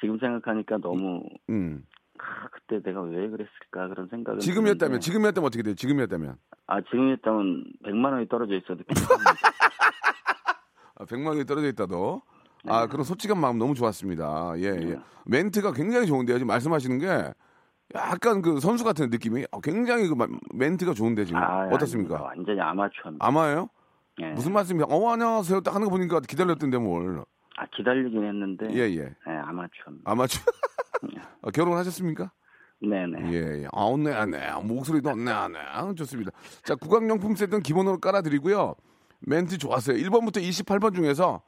지금 0.00 0.18
생각하니까 0.18 0.76
너무 0.78 1.22
음, 1.48 1.86
아, 2.24 2.48
그때 2.52 2.80
내가 2.82 3.02
왜 3.02 3.28
그랬을까 3.28 3.88
그런 3.88 4.08
생각을. 4.08 4.38
지금이었다면 4.40 4.78
드는데, 4.78 5.00
지금이었다면 5.00 5.46
어떻게 5.46 5.62
돼요? 5.62 5.74
지금이었다면 5.74 6.36
아 6.68 6.80
지금이었다면 6.82 7.64
100만 7.84 8.12
원이 8.12 8.28
떨어져 8.28 8.54
있어도 8.54 8.82
괜찮습니다. 8.84 9.30
아, 10.96 11.04
100만 11.04 11.26
원이 11.28 11.44
떨어져 11.46 11.66
있다도 11.68 12.22
아 12.68 12.86
그런 12.86 13.04
솔직한 13.04 13.38
마음 13.40 13.58
너무 13.58 13.74
좋았습니다. 13.74 14.52
예, 14.58 14.62
예. 14.90 14.98
멘트가 15.26 15.72
굉장히 15.72 16.06
좋은데요. 16.06 16.38
지금 16.38 16.46
말씀하시는 16.48 16.98
게 16.98 17.32
약간 17.94 18.40
그 18.40 18.60
선수 18.60 18.84
같은 18.84 19.10
느낌이 19.10 19.44
어, 19.50 19.60
굉장히 19.60 20.06
그 20.08 20.14
마- 20.14 20.28
멘트가 20.54 20.94
좋은데 20.94 21.24
지금 21.24 21.42
아, 21.42 21.66
어떻습니까? 21.72 22.14
아닙니다. 22.16 22.24
완전히 22.24 22.60
아마추어입니다. 22.60 23.26
아마예요? 23.26 23.68
예. 24.20 24.30
무슨 24.30 24.52
말씀이세요? 24.52 24.86
어 24.88 25.10
안녕하세요. 25.12 25.60
딱 25.62 25.74
하는 25.74 25.86
거 25.86 25.90
보니까 25.90 26.20
기다렸던데 26.20 26.78
뭘? 26.78 27.22
아 27.56 27.66
기다리긴 27.66 28.24
했는데. 28.24 28.68
예, 28.70 28.80
예. 28.96 29.02
네, 29.04 29.14
아마추어입니다. 29.26 30.10
아마추어. 30.10 30.42
아, 31.42 31.50
결혼하셨습니까? 31.50 32.32
네네. 32.80 33.32
예, 33.32 33.62
예. 33.62 33.66
아, 33.66 33.84
언네, 33.84 34.12
안 34.12 34.30
네. 34.30 34.50
목소리도 34.62 35.10
언네, 35.10 35.30
안 35.30 35.52
네. 35.52 35.58
아, 35.60 35.92
좋습니다. 35.94 36.32
자, 36.64 36.74
구강용품 36.74 37.36
세트는 37.36 37.62
기본으로 37.62 37.98
깔아드리고요. 37.98 38.74
멘트 39.20 39.58
좋았어요. 39.58 39.96
1번부터 39.98 40.38
28번 40.42 40.94
중에서 40.94 41.42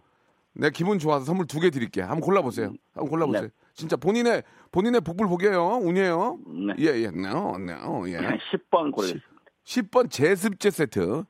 내 0.57 0.71
기분 0.71 1.01
좋아서 1.01 1.25
선물 1.25 1.47
두 1.49 1.59
개 1.59 1.71
드릴게요. 1.71 2.05
한번 2.05 2.21
골라보세요. 2.21 2.73
한번 2.93 3.09
골라보세요. 3.11 3.43
네. 3.43 3.49
진짜 3.73 3.97
본인의, 3.97 4.45
본인의 4.71 5.01
복불 5.01 5.27
보게요. 5.27 5.79
운이에요. 5.83 6.39
네. 6.69 6.75
예, 6.79 6.85
예. 7.03 7.07
No, 7.09 7.57
no, 7.59 8.09
예. 8.09 8.19
10번 8.19 8.93
고르겠습니다. 8.93 9.27
10번 9.65 10.09
제습제 10.11 10.71
세트. 10.71 11.25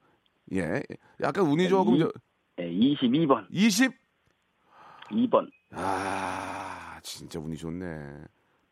예. 0.53 0.83
약간 1.23 1.47
운이 1.47 1.71
조금, 1.71 1.95
이- 1.95 1.99
저, 2.01 2.13
네, 2.59 2.71
22번. 2.71 3.47
20? 3.51 3.91
2번. 5.11 5.49
아, 5.73 6.99
진짜 7.03 7.41
운이 7.41 7.57
좋네. 7.57 7.87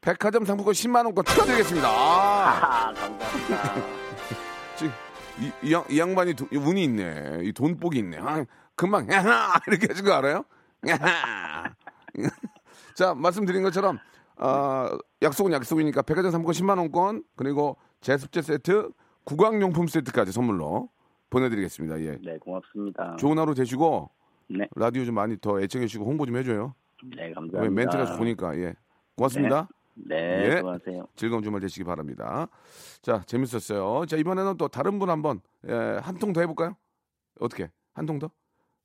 백화점 0.02 0.44
상품권 0.44 0.74
10만 0.74 1.04
원권 1.04 1.24
축하드리겠습니다. 1.24 1.88
아. 1.88 2.88
아, 2.88 2.92
감사합니다. 2.92 3.74
지금 4.76 4.92
이, 5.40 5.52
이, 5.62 5.72
양, 5.72 5.84
이 5.88 5.98
양반이 5.98 6.34
도- 6.34 6.48
운이 6.52 6.82
있네. 6.84 7.40
이 7.44 7.52
돈복이 7.52 7.98
있네. 8.00 8.18
아, 8.20 8.44
금방 8.74 9.08
야하 9.10 9.60
이렇게 9.68 9.86
하신 9.88 10.04
거 10.04 10.12
알아요? 10.14 10.44
야하. 10.88 11.70
자 12.96 13.14
말씀드린 13.14 13.62
것처럼 13.62 13.98
어, 14.38 14.88
약속은 15.22 15.52
약속이니까 15.52 16.02
백화점 16.02 16.32
상품권 16.32 16.52
10만 16.52 16.78
원권 16.78 17.22
그리고 17.36 17.76
제습제 18.00 18.42
세트 18.42 18.90
구강용품 19.24 19.86
세트까지 19.86 20.32
선물로 20.32 20.88
보내드리겠습니다. 21.30 22.00
예. 22.00 22.18
네, 22.24 22.38
고맙습니다. 22.38 23.16
좋은 23.20 23.38
하루 23.38 23.54
되시고 23.54 24.10
네, 24.48 24.66
라디오 24.74 25.04
좀 25.04 25.14
많이 25.14 25.38
더 25.40 25.60
애청해 25.60 25.86
주시고 25.86 26.04
홍보 26.04 26.26
좀 26.26 26.36
해줘요. 26.36 26.74
네, 27.04 27.26
왜 27.28 27.32
감사합니다. 27.32 27.70
멘트가 27.70 28.16
좋으니까 28.16 28.56
예. 28.58 28.74
고맙습니다. 29.16 29.68
네, 29.70 29.81
예. 30.10 30.56
수고하세요. 30.58 31.06
즐거운 31.16 31.42
주말 31.42 31.60
되시기 31.60 31.84
바랍니다. 31.84 32.48
자, 33.02 33.22
재밌었어요. 33.26 34.06
자, 34.06 34.16
이번에는 34.16 34.56
또 34.56 34.68
다른 34.68 34.98
분 34.98 35.10
한번 35.10 35.40
예, 35.68 35.98
한통 36.02 36.32
더 36.32 36.40
해볼까요? 36.40 36.76
어떻게? 37.40 37.70
한 37.94 38.06
통 38.06 38.18
더? 38.18 38.30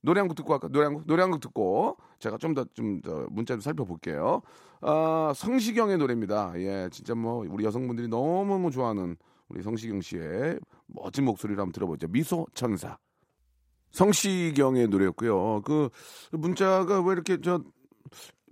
노래 0.01 0.19
한 0.19 0.27
곡 0.27 0.35
듣고 0.35 0.53
할까? 0.53 0.67
노래 0.69 0.85
한 0.85 0.93
곡, 0.93 1.07
노래 1.07 1.21
한 1.21 1.31
곡 1.31 1.39
듣고 1.41 1.97
제가 2.19 2.37
좀 2.37 2.53
더좀더 2.53 3.27
문자 3.29 3.53
좀 3.55 3.61
살펴볼게요. 3.61 4.41
아, 4.81 5.33
성시경의 5.35 5.97
노래입니다. 5.97 6.53
예, 6.57 6.87
진짜 6.91 7.15
뭐 7.15 7.45
우리 7.49 7.65
여성분들이 7.65 8.07
너무너무 8.07 8.69
좋아하는 8.71 9.15
우리 9.49 9.63
성시경 9.63 10.01
씨의 10.01 10.59
멋진 10.87 11.25
목소리를 11.25 11.59
한번 11.59 11.71
들어보죠. 11.71 12.07
미소 12.09 12.45
천사. 12.53 12.97
성시경의 13.91 14.87
노래였고요. 14.89 15.61
그 15.61 15.89
문자가 16.31 17.01
왜 17.01 17.13
이렇게 17.13 17.39
저 17.41 17.61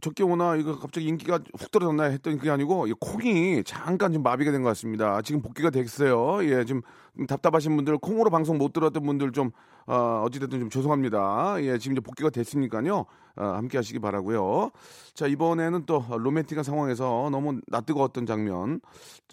적게 0.06 0.22
오나 0.24 0.56
이거 0.56 0.78
갑자기 0.78 1.08
인기가 1.08 1.40
훅 1.58 1.72
떨어졌나 1.72 2.04
했더니 2.04 2.38
그게 2.38 2.52
아니고 2.52 2.86
이 2.86 2.94
콩이 3.00 3.64
잠깐 3.64 4.14
좀 4.14 4.22
마비가 4.22 4.52
된 4.52 4.62
것 4.62 4.70
같습니다. 4.70 5.20
지금 5.24 5.42
복귀가 5.42 5.72
됐어요. 5.72 6.44
예, 6.48 6.64
좀 6.64 6.82
답답하신 7.28 7.76
분들 7.76 7.98
콩으로 7.98 8.30
방송 8.30 8.60
못 8.60 8.72
들었던 8.72 9.04
분들 9.04 9.32
좀 9.32 9.50
어, 9.88 10.22
어찌됐든 10.24 10.60
좀 10.60 10.70
죄송합니다. 10.70 11.56
예, 11.64 11.80
지금 11.80 11.94
이제 11.98 12.02
복귀가 12.02 12.30
됐으니까요. 12.30 12.98
어, 13.38 13.44
함께 13.44 13.80
하시기 13.80 13.98
바라고요. 13.98 14.70
자, 15.16 15.26
이번에는 15.26 15.86
또 15.88 16.06
로맨틱한 16.08 16.64
상황에서 16.64 17.30
너무 17.32 17.60
낯뜨거웠던 17.68 18.28
장면 18.28 18.82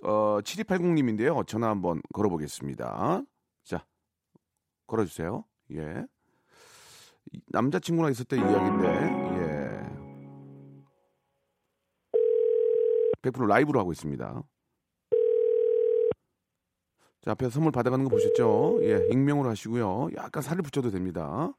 어, 0.04 0.38
7280님인데요. 0.42 1.46
전화 1.46 1.68
한번 1.68 2.00
걸어보겠습니다. 2.14 3.20
자, 3.64 3.84
걸어주세요. 4.86 5.44
예. 5.74 6.06
이- 7.32 7.40
남자친구랑 7.48 8.10
있을 8.10 8.24
때 8.24 8.36
이야기인데, 8.36 9.21
100% 13.22 13.46
라이브로 13.46 13.78
하고 13.80 13.92
있습니다. 13.92 14.42
자, 17.24 17.30
앞에서 17.30 17.50
선물 17.50 17.70
받아가는 17.70 18.04
거 18.04 18.10
보셨죠? 18.10 18.80
예, 18.82 19.06
익명으로 19.10 19.48
하시고요. 19.48 20.08
약간 20.16 20.42
살을 20.42 20.62
붙여도 20.62 20.90
됩니다. 20.90 21.52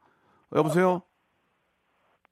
여보세요? 0.54 1.02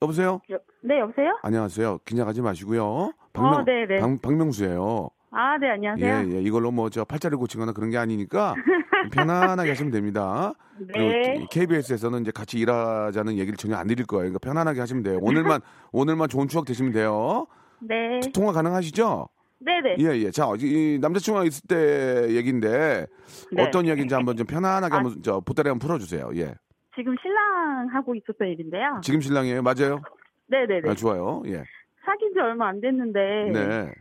여보세요? 0.02 0.42
네, 0.84 1.00
여보세요? 1.00 1.38
안녕하세요. 1.44 2.00
긴장하지 2.06 2.42
마시고요. 2.42 2.84
어, 2.86 3.12
박명, 3.32 3.64
네, 3.66 3.86
네. 3.88 4.00
박, 4.00 4.22
박명수예요. 4.22 5.10
아, 5.32 5.58
네, 5.60 5.70
안녕하세요. 5.70 6.34
예, 6.34 6.36
예. 6.38 6.42
이걸로 6.42 6.72
뭐 6.72 6.90
저 6.90 7.06
팔자를 7.06 7.38
고치거나 7.38 7.72
그런 7.72 7.90
게 7.90 7.98
아니니까 7.98 8.54
편안하게 9.14 9.70
하시면 9.70 9.92
됩니다. 9.94 10.54
네. 10.78 10.88
그리고 11.34 11.48
KBS에서는 11.52 12.22
이제 12.22 12.32
같이 12.32 12.58
일하자는 12.60 13.38
얘기를 13.38 13.56
전혀 13.56 13.78
안 13.78 13.88
드릴 13.88 14.06
거예요. 14.06 14.24
그러니까 14.24 14.40
편안하게 14.40 14.82
하시면 14.82 15.04
돼요. 15.04 15.20
오늘만 15.22 15.62
오늘만 15.94 16.28
좋은 16.28 16.50
추억 16.50 16.66
되시면 16.66 16.92
돼요. 16.92 17.48
네. 17.82 18.20
통화 18.34 18.52
가능하시죠? 18.52 19.28
네네. 19.60 19.98
예, 20.00 20.06
예. 20.18 20.32
자, 20.32 20.48
이 20.58 20.98
남자친구가 21.00 21.46
있을 21.46 21.68
때 21.68 22.36
얘기인데 22.36 23.06
네. 23.52 23.64
어떤 23.64 23.86
이야기인지 23.86 24.14
한번 24.16 24.36
좀 24.36 24.48
편안하게 24.48 24.94
아. 24.94 24.98
한번 24.98 25.22
저 25.24 25.40
보따리 25.40 25.70
한번 25.70 25.86
풀어주세요. 25.86 26.32
예. 26.36 26.56
지금 26.96 27.16
신랑 27.22 27.88
하고 27.92 28.16
있었던 28.16 28.48
일인데요. 28.48 29.02
지금 29.04 29.22
신랑이에요, 29.22 29.62
맞아요? 29.62 30.02
네네네. 30.48 30.90
아, 30.90 30.94
좋아요. 30.96 31.42
예. 31.46 31.64
사귄 32.04 32.34
지 32.34 32.40
얼마 32.40 32.70
안 32.70 32.82
됐는데, 32.82 33.20
네. 33.54 33.94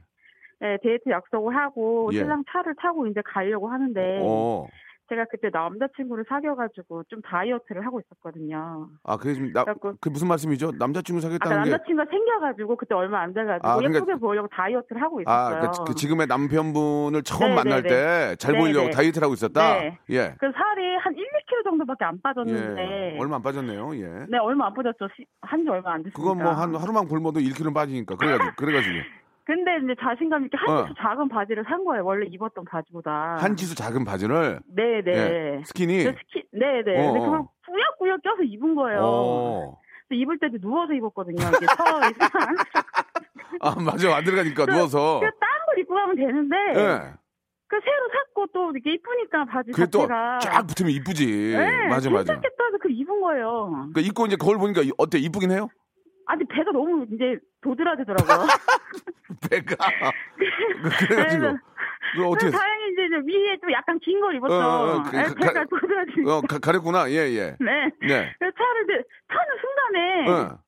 네, 0.60 0.78
데이트 0.82 1.08
약속을 1.10 1.54
하고 1.54 2.10
예. 2.12 2.18
신랑 2.18 2.42
차를 2.50 2.74
타고 2.76 3.06
이제 3.06 3.20
가려고 3.24 3.68
하는데, 3.68 4.18
어. 4.22 4.66
제가 5.10 5.24
그때 5.28 5.50
남자친구를 5.52 6.24
사귀어가지고 6.28 7.02
좀 7.08 7.20
다이어트를 7.22 7.84
하고 7.84 8.00
있었거든요. 8.00 8.88
아, 9.02 9.16
그게 9.16 9.34
지금 9.34 9.52
나, 9.52 9.64
그래갖고- 9.64 9.96
그 10.00 10.08
무슨 10.08 10.28
말씀이죠? 10.28 10.70
남자친구 10.78 11.18
아까 11.18 11.28
사귀었다는 11.28 11.64
게 11.64 11.70
남자친구가 11.70 12.10
생겨가지고 12.10 12.76
그때 12.76 12.94
얼마 12.94 13.20
안 13.22 13.34
돼가지고 13.34 13.68
아, 13.68 13.76
그러니까- 13.76 13.96
예쁘게 13.98 14.14
보이려고 14.20 14.48
다이어트를 14.48 15.02
하고 15.02 15.20
아, 15.26 15.50
있었어요. 15.50 15.70
그, 15.84 15.84
그 15.90 15.94
지금의 15.96 16.28
남편분을 16.28 17.22
처음 17.24 17.50
네, 17.50 17.54
만날 17.56 17.82
네, 17.82 17.88
때 17.88 18.36
잘 18.36 18.52
네, 18.54 18.58
보이려고 18.60 18.86
네. 18.86 18.90
다이어트를 18.92 19.24
하고 19.24 19.34
있었다? 19.34 19.74
네. 19.80 19.98
예. 20.10 20.34
그 20.38 20.46
살이 20.52 20.96
한 21.02 21.12
1, 21.16 21.24
2kg 21.24 21.64
정도밖에 21.64 22.04
안 22.04 22.20
빠졌는데, 22.22 23.14
예. 23.16 23.18
얼마 23.18 23.36
안 23.36 23.42
빠졌네요. 23.42 23.96
예. 23.96 24.26
네 24.28 24.38
얼마 24.38 24.66
안 24.68 24.74
빠졌죠. 24.74 25.08
한지 25.42 25.68
얼마 25.68 25.94
안 25.94 26.02
됐으니까. 26.04 26.20
그건 26.22 26.38
뭐 26.38 26.52
한 26.52 26.74
하루만 26.76 27.08
굶어도 27.08 27.40
1kg 27.40 27.74
빠지니까. 27.74 28.14
그래가지고, 28.16 28.52
그래가지고. 28.56 28.94
근데 29.44 29.78
이제 29.82 29.94
자신감 30.00 30.44
있게 30.44 30.56
한 30.56 30.70
어. 30.70 30.82
치수 30.84 30.94
작은 31.00 31.28
바지를 31.28 31.64
산 31.68 31.84
거예요. 31.84 32.04
원래 32.04 32.26
입었던 32.30 32.64
바지보다. 32.64 33.36
한 33.40 33.56
지수 33.56 33.74
작은 33.74 34.04
바지를. 34.04 34.60
네네. 34.66 35.10
예. 35.58 35.62
스키니. 35.64 36.04
그 36.04 36.12
스키, 36.18 36.44
네네. 36.52 36.82
근데 36.84 37.00
어, 37.00 37.10
어. 37.10 37.24
그걸 37.24 37.42
꾸역꾸역 37.66 38.22
껴서 38.22 38.42
입은 38.42 38.74
거예요. 38.74 39.00
어. 39.02 39.78
입을 40.12 40.38
때도 40.40 40.58
누워서 40.58 40.92
입었거든요. 40.92 41.36
이게 41.36 41.66
서 41.66 42.10
이상. 42.10 42.30
아, 43.60 43.74
맞아. 43.80 44.16
안 44.16 44.24
들어가니까, 44.24 44.66
누워서. 44.66 45.20
딴걸 45.20 45.78
입고 45.78 45.94
가면 45.94 46.16
되는데. 46.16 46.56
예. 46.74 47.12
그 47.68 47.78
새로 47.84 48.08
샀고 48.12 48.46
또 48.52 48.70
이렇게 48.72 48.94
이쁘니까 48.94 49.44
바지 49.44 49.70
그게 49.70 49.86
또 49.86 50.00
자체가. 50.00 50.38
쫙 50.40 50.66
붙으면 50.66 50.90
이쁘지. 50.90 51.54
네, 51.56 51.86
맞아, 51.88 52.10
맞아. 52.10 52.32
괜찮겠다 52.34 52.64
해서 52.64 52.78
그 52.82 52.90
입은 52.90 53.20
거예요. 53.20 53.70
그러니까 53.70 54.00
입고 54.00 54.26
이제 54.26 54.34
거울 54.36 54.58
보니까 54.58 54.82
이- 54.82 54.90
어때? 54.98 55.18
이쁘긴 55.18 55.52
해요? 55.52 55.68
아니 56.30 56.44
배가 56.44 56.70
너무 56.72 57.06
이제 57.12 57.38
도드라지더라고요. 57.62 58.46
배가. 59.50 59.76
그래가지고. 60.98 61.40
그래서- 61.40 61.58
그 62.16 62.26
어떻게. 62.26 62.46
그래서 62.50 62.58
다행히 62.58 62.92
이제 62.92 63.02
위에 63.26 63.56
좀 63.60 63.72
약간 63.72 63.98
긴 64.00 64.20
걸 64.20 64.34
입었어. 64.36 64.54
어, 64.58 64.96
어, 64.98 65.02
그- 65.04 65.16
네, 65.16 65.22
가- 65.24 65.34
배가 65.34 65.52
가- 65.52 65.64
도드라지. 65.66 66.12
어, 66.26 66.40
가, 66.48 66.58
가렸구나. 66.58 67.10
예, 67.10 67.14
예. 67.36 67.56
네. 67.60 67.90
네. 68.00 68.32
그래서 68.38 68.56
차를 68.56 68.84
이제 68.84 69.02
타는 69.28 69.50
순간에 69.60 70.30
어. 70.30 70.58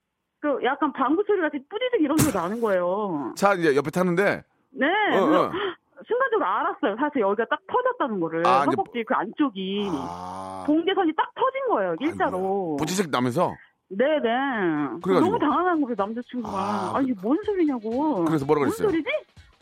그 0.40 0.59
약간 0.64 0.92
방구 0.92 1.23
소리 1.26 1.40
같이 1.40 1.59
뿌리득 1.69 2.00
이런 2.00 2.16
소리가 2.19 2.42
나는 2.42 2.61
거예요. 2.61 3.33
차 3.37 3.54
이제 3.54 3.75
옆에 3.75 3.90
타는데. 3.90 4.42
네. 4.73 4.87
어, 5.16 5.23
어. 5.23 5.52
순간적으로 6.07 6.47
알았어요. 6.47 6.97
사실 6.99 7.21
여기가 7.23 7.45
딱 7.49 7.60
터졌다는 7.69 8.21
거를. 8.21 8.47
아, 8.47 8.63
이제- 8.67 8.76
허벅지 8.76 9.04
그 9.06 9.15
안쪽이. 9.15 9.89
아. 9.93 10.65
봉제선이 10.67 11.13
딱 11.17 11.32
터진 11.34 11.69
거예요. 11.71 11.95
일자로. 12.00 12.76
부치색 12.78 13.10
나면서. 13.10 13.54
네네. 13.97 15.00
그래가지고. 15.02 15.21
너무 15.21 15.39
당황한 15.39 15.81
거예요, 15.83 15.95
남자친구가. 15.99 16.57
아, 16.59 16.93
아, 16.97 17.00
니 17.00 17.09
이게 17.11 17.21
뭔 17.23 17.39
소리냐고. 17.45 18.25
그래서 18.25 18.45
뭐라 18.47 18.61
뭔 18.61 18.71
그랬어요? 18.71 18.89
소리지? 18.91 19.09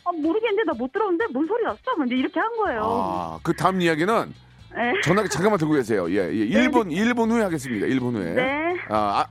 아, 0.04 0.12
모르겠는데 0.12 0.62
나 0.64 0.72
못 0.78 0.92
들었는데 0.92 1.26
뭔 1.32 1.46
소리 1.46 1.62
났어? 1.64 1.78
막 1.98 2.06
이제 2.06 2.16
이렇게 2.16 2.38
한 2.40 2.48
거예요. 2.56 2.82
아, 2.84 3.38
그 3.42 3.52
다음 3.54 3.80
이야기는 3.80 4.32
네. 4.76 4.92
전화기 5.02 5.28
잠깐만 5.28 5.58
들고 5.58 5.74
계세요. 5.74 6.08
예, 6.10 6.32
예. 6.32 6.46
1분, 6.48 6.90
1분 6.92 7.30
후에 7.30 7.42
하겠습니다. 7.42 7.86
1분 7.86 8.14
후에. 8.14 8.34
네. 8.34 8.76
아, 8.88 9.26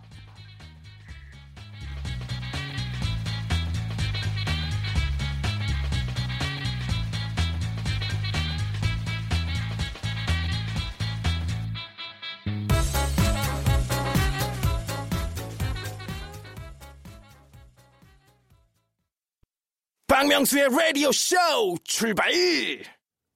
박명수의 20.29 20.69
라디오 20.69 21.11
쇼 21.11 21.35
출발 21.83 22.29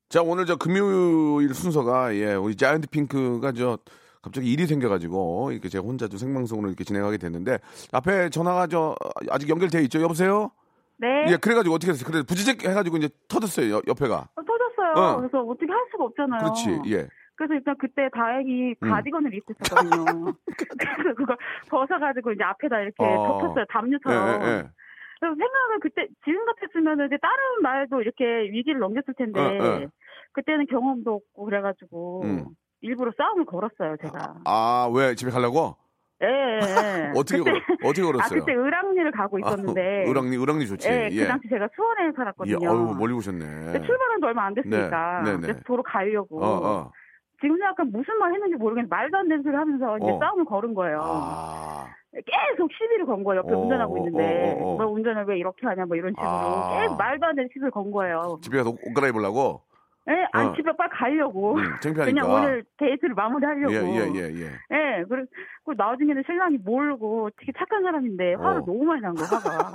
자, 0.10 0.21
오늘 0.21 0.45
저 0.45 0.56
금요일 0.58 1.51
순서가, 1.56 2.15
예, 2.15 2.36
우리 2.36 2.56
자이언트 2.56 2.88
핑크가 2.91 3.51
저, 3.53 3.79
갑자기 4.21 4.53
일이 4.53 4.67
생겨가지고, 4.67 5.53
이렇게 5.53 5.69
제가 5.69 5.84
혼자 5.84 6.08
좀 6.08 6.19
생방송으로 6.19 6.67
이렇게 6.67 6.84
진행하게 6.84 7.17
됐는데, 7.17 7.58
앞에 7.93 8.29
전화가 8.29 8.67
저, 8.67 8.95
아직 9.32 9.49
연결돼 9.49 9.82
있죠? 9.86 10.01
여보세요? 10.03 10.51
네. 10.99 11.08
예, 11.29 11.38
그래가지고 11.38 11.73
어떻게 11.73 11.93
됐어요? 11.93 12.06
그래, 12.12 12.21
부지직 12.21 12.63
해가지고 12.63 12.97
이제 12.97 13.10
터졌어요, 13.27 13.73
옆- 13.73 13.88
옆에가. 13.88 14.29
어, 14.36 14.41
터졌어요. 14.43 15.03
어. 15.03 15.17
그래서 15.17 15.39
어떻게 15.41 15.71
할 15.71 15.82
수가 15.89 16.03
없잖아요. 16.03 16.39
그렇지, 16.43 16.82
예. 16.93 17.08
그래서 17.34 17.56
일단 17.56 17.75
그때 17.79 18.08
다행히 18.15 18.75
음. 18.84 18.89
가디건을 18.91 19.34
입고 19.34 19.53
있었거든요. 19.63 20.06
그래서 20.77 21.15
그걸 21.17 21.36
벗어가지고 21.69 22.34
이제 22.34 22.43
앞에다 22.43 22.82
이렇게 22.82 23.03
어. 23.03 23.39
덮었어요. 23.41 23.62
예, 23.62 23.65
담요처럼. 23.73 24.41
예, 24.43 24.47
예. 24.47 24.69
그래서 25.23 25.36
생각은 25.38 25.79
그때 25.79 26.07
지금 26.25 26.45
같았으면 26.45 27.05
이제 27.07 27.17
다른 27.21 27.62
말도 27.62 28.01
이렇게 28.01 28.25
위기를 28.51 28.79
넘겼을 28.81 29.13
텐데 29.17 29.39
어, 29.39 29.83
어. 29.86 29.88
그때는 30.33 30.65
경험도 30.67 31.13
없고 31.13 31.45
그래가지고 31.45 32.23
음. 32.25 32.45
일부러 32.81 33.13
싸움을 33.17 33.45
걸었어요 33.45 33.95
제가. 34.01 34.41
아, 34.43 34.91
왜? 34.93 35.15
집에 35.15 35.31
가려고? 35.31 35.77
예. 36.21 36.27
예, 36.27 36.59
예. 36.59 37.12
어떻게, 37.15 37.38
그때, 37.38 37.51
걸, 37.51 37.62
어떻게 37.83 38.01
아 38.01 38.05
걸었어요? 38.05 38.39
그때 38.41 38.53
을왕리를 38.53 39.12
가고 39.12 39.39
있었는데. 39.39 40.05
아, 40.05 40.09
으랑니, 40.09 40.38
으랑니 40.38 40.67
좋지. 40.67 40.89
예, 40.89 41.07
예. 41.09 41.21
그 41.23 41.27
당시 41.27 41.47
제가 41.47 41.69
수원에 41.73 42.07
예, 42.07 42.12
살았거든요. 42.17 42.69
어우, 42.69 42.95
멀리 42.95 43.13
오셨네. 43.13 43.45
근데 43.45 43.81
출발한 43.86 44.19
지 44.19 44.25
얼마 44.25 44.45
안 44.45 44.53
됐으니까. 44.53 45.21
네, 45.23 45.31
네, 45.31 45.38
네. 45.38 45.41
그래서 45.47 45.59
도로 45.65 45.83
가려고. 45.83 46.43
어, 46.43 46.47
어. 46.47 46.91
지금 47.43 47.58
생각하면 47.58 47.91
무슨 47.91 48.17
말 48.19 48.32
했는지 48.34 48.56
모르겠는데 48.56 48.95
말도 48.95 49.17
안 49.17 49.27
되는 49.27 49.43
소리 49.43 49.53
하면서 49.53 49.97
이제 49.97 50.12
어. 50.12 50.17
싸움을 50.17 50.45
걸은 50.45 50.73
거예요. 50.73 51.01
아, 51.03 51.88
계속 52.13 52.71
시비를 52.71 53.06
건 53.06 53.21
거예요. 53.25 53.39
옆에 53.39 53.53
어, 53.53 53.60
운전하고 53.60 53.97
있는데. 53.97 54.58
어, 54.62 54.63
어, 54.63 54.73
어. 54.75 54.77
너 54.77 54.88
운전을 54.89 55.25
왜 55.25 55.38
이렇게 55.38 55.67
하냐 55.67 55.86
뭐 55.86 55.97
이런 55.97 56.13
식으로. 56.13 56.25
아. 56.25 56.79
계속 56.79 56.97
말도 56.97 57.25
안 57.25 57.36
되는 57.36 57.49
시비를 57.49 57.71
건 57.71 57.91
거예요. 57.91 58.39
집에 58.41 58.58
가서 58.58 58.69
옷, 58.69 58.79
옷 58.82 58.93
갈아입으려고? 58.93 59.62
예, 60.09 60.27
아니 60.33 60.49
어. 60.49 60.53
집에 60.53 60.71
빨리 60.75 60.89
가려고. 60.91 61.55
음, 61.55 61.63
창피하니까. 61.81 62.05
그냥 62.05 62.29
오늘 62.29 62.63
데이트를 62.77 63.15
마무리하려고. 63.15 63.73
예, 63.73 63.77
예, 63.79 64.11
예, 64.13 64.33
예. 64.35 64.51
예, 64.71 65.03
그래, 65.07 65.23
그 65.65 65.73
나중에는 65.77 66.23
신랑이 66.25 66.57
모르고 66.57 67.29
되게 67.37 67.53
착한 67.57 67.81
사람인데 67.83 68.33
화를 68.33 68.61
어. 68.61 68.65
너무 68.65 68.83
많이 68.83 69.01
난 69.01 69.13
거야, 69.15 69.25
화가. 69.27 69.71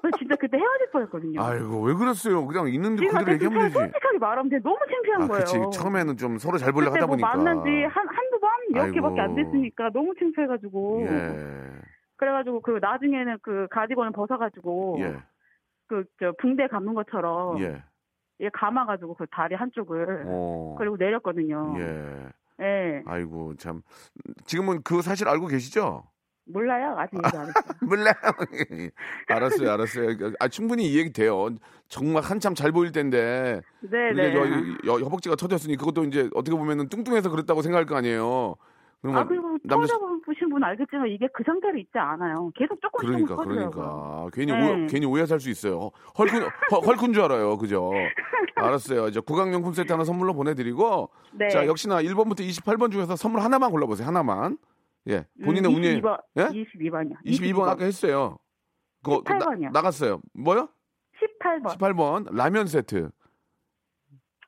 그래서 0.00 0.16
진짜 0.18 0.34
그때 0.36 0.56
헤어질 0.56 0.90
뻔했거든요. 0.92 1.42
아이고, 1.42 1.82
왜 1.82 1.92
그랬어요? 1.94 2.46
그냥 2.46 2.68
있는 2.68 2.96
지금 2.96 3.12
그대로 3.18 3.32
얘기하면 3.34 3.60
되지. 3.64 3.74
솔직하게 3.74 4.18
말하면 4.18 4.48
돼. 4.48 4.58
너무 4.60 4.78
창피한 4.90 5.22
아, 5.22 5.26
거예요. 5.28 5.44
그치. 5.44 5.78
처음에는 5.78 6.16
좀 6.16 6.38
서로 6.38 6.56
잘 6.56 6.72
보려고 6.72 6.94
하다 6.94 7.06
뭐 7.06 7.16
보니까. 7.16 7.36
만난 7.36 7.62
지 7.64 7.70
한, 7.84 8.06
한두 8.08 8.40
번? 8.40 8.50
몇 8.72 8.90
개밖에 8.92 9.20
안. 9.20 9.34
됐으니까 9.34 9.90
너무 9.92 10.14
창피해가지고. 10.18 11.02
예. 11.06 11.36
그래가지고 12.16 12.60
그 12.62 12.78
나중에는 12.80 13.38
그 13.42 13.66
가디건을 13.70 14.12
벗어가지고. 14.12 14.96
예. 15.00 15.16
그, 15.86 16.04
저, 16.18 16.32
붕대 16.38 16.68
감는 16.68 16.94
것처럼. 16.94 17.60
예. 17.60 17.82
얘 18.40 18.48
감아가지고 18.52 19.14
그 19.14 19.26
다리 19.30 19.54
한쪽을. 19.54 20.24
어. 20.26 20.74
그리고 20.78 20.96
내렸거든요. 20.96 21.74
예. 21.78 22.26
예. 22.62 23.02
아이고, 23.06 23.54
참. 23.56 23.82
지금은 24.44 24.82
그 24.82 25.02
사실 25.02 25.28
알고 25.28 25.46
계시죠? 25.46 26.04
몰라요? 26.46 26.96
아직 26.98 27.14
얘기 27.16 27.36
안 27.36 27.46
했어요. 27.46 27.52
몰라요. 27.80 28.14
알았어요, 29.28 29.70
알았어요. 29.70 30.32
아, 30.40 30.48
충분히 30.48 30.88
이해가 30.90 31.10
돼요. 31.14 31.48
정말 31.88 32.22
한참 32.22 32.54
잘 32.54 32.72
보일 32.72 32.92
텐데. 32.92 33.60
네네. 33.80 34.32
저, 34.32 34.90
여- 34.92 34.98
허벅지가 35.04 35.36
터졌으니 35.36 35.76
그것도 35.76 36.04
이제 36.04 36.28
어떻게 36.34 36.56
보면은 36.56 36.88
뚱뚱해서 36.88 37.30
그랬다고 37.30 37.62
생각할 37.62 37.86
거 37.86 37.96
아니에요. 37.96 38.56
아, 39.02 39.24
그리고 39.26 39.56
남자- 39.64 39.94
터져보신 39.94 40.50
분 40.50 40.62
알겠지만 40.62 41.08
이게 41.08 41.26
그 41.32 41.42
상태로 41.44 41.78
있지 41.78 41.90
않아요. 41.98 42.50
계속 42.54 42.78
조금씩 42.82 43.26
그러니까. 43.26 43.36
그러니까 43.36 44.26
괜히 44.32 44.52
네. 44.52 44.58
오해, 44.70 44.86
괜히 44.88 45.06
오해 45.06 45.24
살 45.24 45.40
수 45.40 45.48
있어요. 45.48 45.90
헐큰 46.18 46.42
헐- 46.42 46.86
헐큰 46.86 47.12
줄 47.14 47.22
알아요, 47.22 47.56
그죠? 47.56 47.90
알았어요. 48.56 49.08
이제 49.08 49.20
구강용품 49.20 49.72
세트 49.72 49.90
하나 49.90 50.04
선물로 50.04 50.34
보내드리고 50.34 51.08
네. 51.32 51.48
자 51.48 51.66
역시나 51.66 52.02
1번부터 52.02 52.40
28번 52.40 52.92
중에서 52.92 53.16
선물 53.16 53.40
하나만 53.40 53.70
골라보세요. 53.70 54.06
하나만. 54.06 54.58
예, 55.08 55.26
본인의 55.42 55.70
음, 55.72 55.76
운이 55.76 56.02
22번, 56.02 56.20
예? 56.36 56.42
22번이요. 56.48 57.14
22번 57.24 57.68
아까 57.68 57.84
했어요. 57.86 58.36
그거 59.02 59.22
그 59.22 59.32
18번이요. 59.32 59.62
나, 59.62 59.70
나갔어요. 59.72 60.20
뭐요? 60.34 60.68
18번. 61.42 61.78
18번 61.78 62.34
라면 62.36 62.66
세트. 62.66 63.10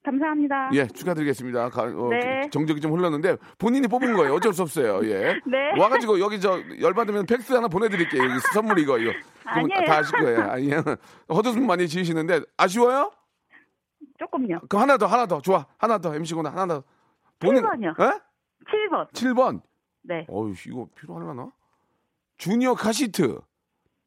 감사합니다. 0.04 0.70
예, 0.74 0.86
축하드리겠습니다. 0.88 1.68
가- 1.70 1.82
어, 1.84 2.08
네. 2.10 2.48
정적이 2.50 2.80
좀 2.80 2.92
흘렀는데 2.92 3.36
본인이 3.58 3.86
뽑은 3.86 4.14
거예요. 4.14 4.34
어쩔 4.34 4.52
수 4.52 4.62
없어요. 4.62 5.00
예. 5.04 5.34
네. 5.46 5.78
와가지고 5.78 6.18
여기 6.18 6.40
저 6.40 6.60
열받으면 6.80 7.26
팩스 7.26 7.52
하나 7.52 7.68
보내드릴게요. 7.68 8.22
여기 8.24 8.34
선물 8.52 8.78
이거 8.80 8.98
이거. 8.98 9.12
아니에요. 9.44 9.84
다 9.86 9.98
아실 9.98 10.18
거예요. 10.18 10.40
아니에요. 10.50 10.82
헛웃음 11.28 11.66
많이 11.66 11.86
지으시는데 11.86 12.40
아쉬워요? 12.56 13.12
조금요. 14.18 14.60
그럼 14.68 14.82
하나 14.82 14.96
더 14.98 15.06
하나 15.06 15.26
더 15.26 15.40
좋아 15.40 15.66
하나 15.78 15.98
더 15.98 16.14
MC구나 16.14 16.50
하나 16.50 16.66
더. 16.66 16.84
본인- 17.38 17.62
7번이요. 17.62 17.94
예? 18.00 18.20
7번. 18.66 19.12
7번. 19.12 19.62
네. 20.02 20.26
어휴 20.28 20.52
이거 20.66 20.88
필요하려나? 20.96 21.50
주니어 22.38 22.74
카시트. 22.74 23.40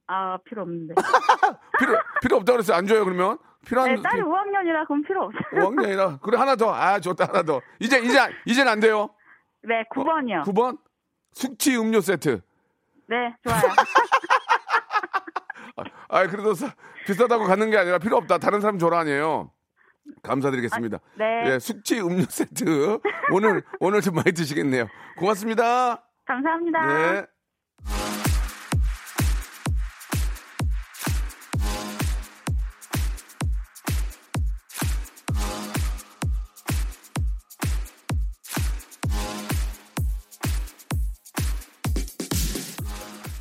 아, 0.08 0.38
필요 0.46 0.62
없는데. 0.64 0.94
필요 1.80 1.98
필요 2.22 2.38
없다 2.38 2.52
그랬어요. 2.54 2.78
안 2.78 2.86
줘요 2.86 3.04
그러면? 3.06 3.38
필요한 3.66 3.96
네, 3.96 4.02
딸이 4.02 4.22
5학년이라 4.22 4.88
그럼 4.88 5.02
필요 5.04 5.24
없어요. 5.24 5.42
5학년이라 5.70 6.22
그래 6.22 6.38
하나 6.38 6.56
더. 6.56 6.74
아 6.74 7.00
좋다 7.00 7.26
하나 7.26 7.44
더. 7.44 7.62
이제 7.80 8.00
이제 8.00 8.20
이제는 8.46 8.72
안 8.72 8.80
돼요. 8.80 9.10
네, 9.64 9.84
9번이요. 9.94 10.44
9번 10.46 10.78
숙취 11.34 11.76
음료 11.78 12.00
세트. 12.02 12.42
네, 13.08 13.36
좋아요. 13.44 13.62
아 16.10 16.28
그래도 16.28 16.54
사- 16.54 16.74
비싸다고 17.06 17.46
가는 17.46 17.70
게 17.70 17.78
아니라 17.78 17.98
필요 18.00 18.18
없다. 18.18 18.38
다른 18.38 18.62
사람 18.62 18.80
줘라 18.80 19.00
아니에요. 19.00 19.52
감사드리겠습니다. 20.24 21.00
네. 21.18 21.44
예, 21.46 21.60
숙취 21.60 22.00
음료 22.00 22.24
세트 22.30 23.00
오늘 23.32 23.64
오늘 23.80 24.02
좀 24.02 24.16
많이 24.16 24.32
드시겠네요. 24.32 24.88
고맙습니다. 25.18 26.04
감사합니다. 26.26 26.86
네. 27.12 27.26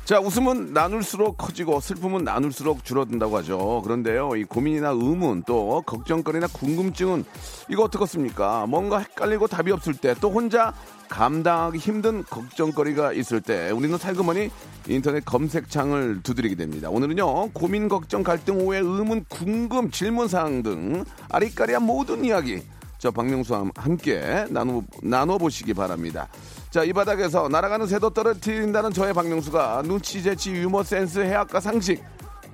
자, 0.05 0.19
웃음은 0.19 0.71
나눌수록 0.71 1.35
커지고 1.35 1.79
슬픔은 1.79 2.23
나눌수록 2.23 2.85
줄어든다고 2.85 3.37
하죠. 3.37 3.81
그런데요, 3.83 4.35
이 4.35 4.43
고민이나 4.43 4.89
의문 4.89 5.41
또 5.47 5.81
걱정거리나 5.83 6.45
궁금증은 6.53 7.25
이거 7.71 7.83
어떻겠습니까? 7.85 8.67
뭔가 8.67 8.99
헷갈리고 8.99 9.47
답이 9.47 9.71
없을 9.71 9.95
때 9.95 10.13
또 10.21 10.29
혼자 10.29 10.73
감당하기 11.09 11.79
힘든 11.79 12.23
걱정거리가 12.23 13.13
있을 13.13 13.41
때 13.41 13.71
우리는 13.71 13.97
살그머니 13.97 14.49
인터넷 14.87 15.25
검색창을 15.25 16.21
두드리게 16.21 16.53
됩니다. 16.55 16.91
오늘은요, 16.91 17.49
고민, 17.53 17.87
걱정, 17.89 18.21
갈등, 18.21 18.59
오해, 18.67 18.79
의문, 18.79 19.25
궁금, 19.27 19.89
질문 19.89 20.27
사항 20.27 20.61
등 20.61 21.03
아리까리한 21.29 21.83
모든 21.83 22.23
이야기 22.23 22.61
저 23.05 23.11
박명수와 23.11 23.65
함께 23.75 24.47
나눠, 24.49 24.81
나눠보시기 25.03 25.75
바랍니다. 25.75 26.27
자, 26.71 26.83
이 26.83 26.91
바닥에서 26.91 27.47
날아가는 27.47 27.85
새도 27.85 28.09
떨어뜨린다는 28.09 28.93
저의 28.93 29.13
박명수가 29.13 29.83
눈치, 29.85 30.23
재치, 30.23 30.49
유머, 30.49 30.81
센스, 30.81 31.19
해학과 31.19 31.59
상식, 31.59 32.03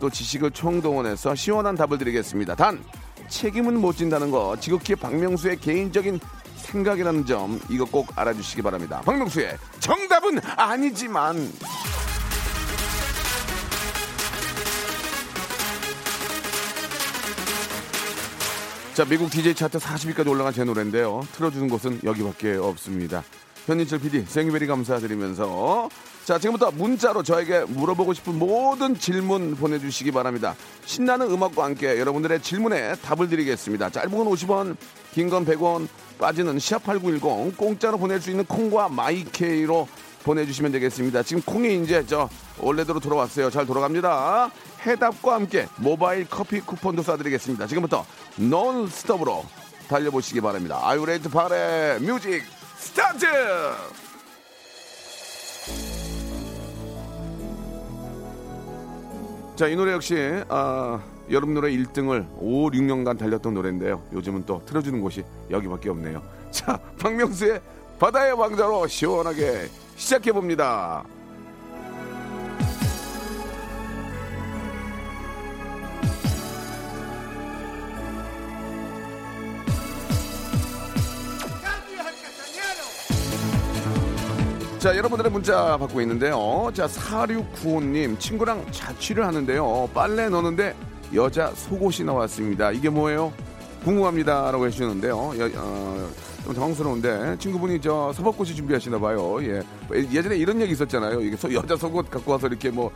또 0.01 0.09
지식을 0.09 0.51
총동원해서 0.51 1.35
시원한 1.35 1.75
답을 1.75 1.97
드리겠습니다. 1.97 2.55
단, 2.55 2.83
책임은 3.29 3.79
못 3.79 3.95
진다는 3.95 4.29
거, 4.29 4.57
지극히 4.59 4.93
박명수의 4.93 5.57
개인적인 5.61 6.19
생각이라는 6.57 7.25
점, 7.25 7.57
이거 7.69 7.85
꼭 7.85 8.07
알아주시기 8.17 8.61
바랍니다. 8.61 9.01
박명수의 9.05 9.57
정답은 9.79 10.41
아니지만. 10.57 11.49
자, 18.93 19.05
미국 19.05 19.31
DJ 19.31 19.55
차트 19.55 19.77
40위까지 19.79 20.27
올라간 20.29 20.53
제 20.53 20.63
노래인데요. 20.65 21.21
틀어주는 21.33 21.69
곳은 21.69 22.01
여기밖에 22.03 22.55
없습니다. 22.55 23.23
현인철 23.65 23.99
PD, 23.99 24.25
생유베리 24.27 24.67
감사드리면서 24.67 25.89
자, 26.25 26.37
지금부터 26.37 26.71
문자로 26.71 27.23
저에게 27.23 27.61
물어보고 27.65 28.13
싶은 28.13 28.37
모든 28.37 28.97
질문 28.97 29.55
보내주시기 29.55 30.11
바랍니다. 30.11 30.55
신나는 30.85 31.31
음악과 31.31 31.63
함께 31.63 31.99
여러분들의 31.99 32.41
질문에 32.41 32.95
답을 32.95 33.29
드리겠습니다. 33.29 33.89
짧은 33.89 34.11
건 34.11 34.27
50원, 34.27 34.75
긴 35.13 35.29
건 35.29 35.45
100원, 35.45 35.87
빠지는 36.19 36.57
샵8910, 36.57 37.55
공짜로 37.57 37.97
보낼 37.97 38.19
수 38.21 38.29
있는 38.29 38.45
콩과 38.45 38.89
마이케이로 38.89 39.87
보내주시면 40.23 40.71
되겠습니다. 40.73 41.23
지금 41.23 41.41
콩이 41.41 41.81
이제 41.83 42.05
저 42.05 42.29
원래대로 42.59 42.99
돌아왔어요. 42.99 43.49
잘 43.49 43.65
돌아갑니다. 43.65 44.51
해답과 44.85 45.33
함께 45.33 45.67
모바일 45.77 46.27
커피 46.29 46.59
쿠폰도 46.59 47.01
쏴드리겠습니다. 47.01 47.67
지금부터 47.67 48.05
논스톱으로 48.37 49.45
달려보시기 49.87 50.41
바랍니다. 50.41 50.79
Are 50.81 50.93
you 50.93 51.05
ready? 51.05 51.29
Party 51.29 51.99
music 51.99 52.43
start! 52.77 53.25
자, 59.55 59.67
이 59.67 59.75
노래 59.75 59.91
역시 59.91 60.15
아, 60.49 60.99
여름 61.29 61.53
노래 61.53 61.69
1등을 61.71 62.25
5, 62.37 62.71
6년간 62.71 63.19
달렸던 63.19 63.53
노래인데요. 63.53 64.01
요즘은 64.11 64.45
또 64.45 64.61
틀어주는 64.65 64.99
곳이 65.01 65.23
여기밖에 65.51 65.89
없네요. 65.89 66.23
자, 66.51 66.77
박명수의 66.99 67.61
바다의 67.99 68.33
왕자로 68.33 68.87
시원하게 68.87 69.69
시작해 69.95 70.31
봅니다. 70.31 71.03
자, 84.81 84.97
여러분들의 84.97 85.31
문자 85.31 85.77
받고 85.77 86.01
있는데요. 86.01 86.71
자, 86.73 86.87
4695님, 86.87 88.19
친구랑 88.19 88.65
자취를 88.71 89.23
하는데요. 89.27 89.87
빨래 89.93 90.27
넣는데 90.27 90.75
여자 91.13 91.51
속옷이 91.53 92.03
나왔습니다. 92.03 92.71
이게 92.71 92.89
뭐예요? 92.89 93.31
궁금합니다. 93.83 94.49
라고 94.51 94.65
해주셨는데요. 94.65 95.33
여- 95.37 95.51
어, 95.55 96.09
좀 96.43 96.53
당황스러운데, 96.55 97.37
친구분이 97.37 97.79
저 97.79 98.11
서법고시 98.13 98.55
준비하시나 98.55 98.97
봐요. 98.97 99.37
예. 99.43 99.61
예전에 100.11 100.35
이런 100.37 100.59
얘기 100.59 100.71
있었잖아요. 100.73 101.21
이게 101.21 101.35
소- 101.37 101.53
여자 101.53 101.75
속옷 101.75 102.09
갖고 102.09 102.31
와서 102.31 102.47
이렇게 102.47 102.71
뭐, 102.71 102.91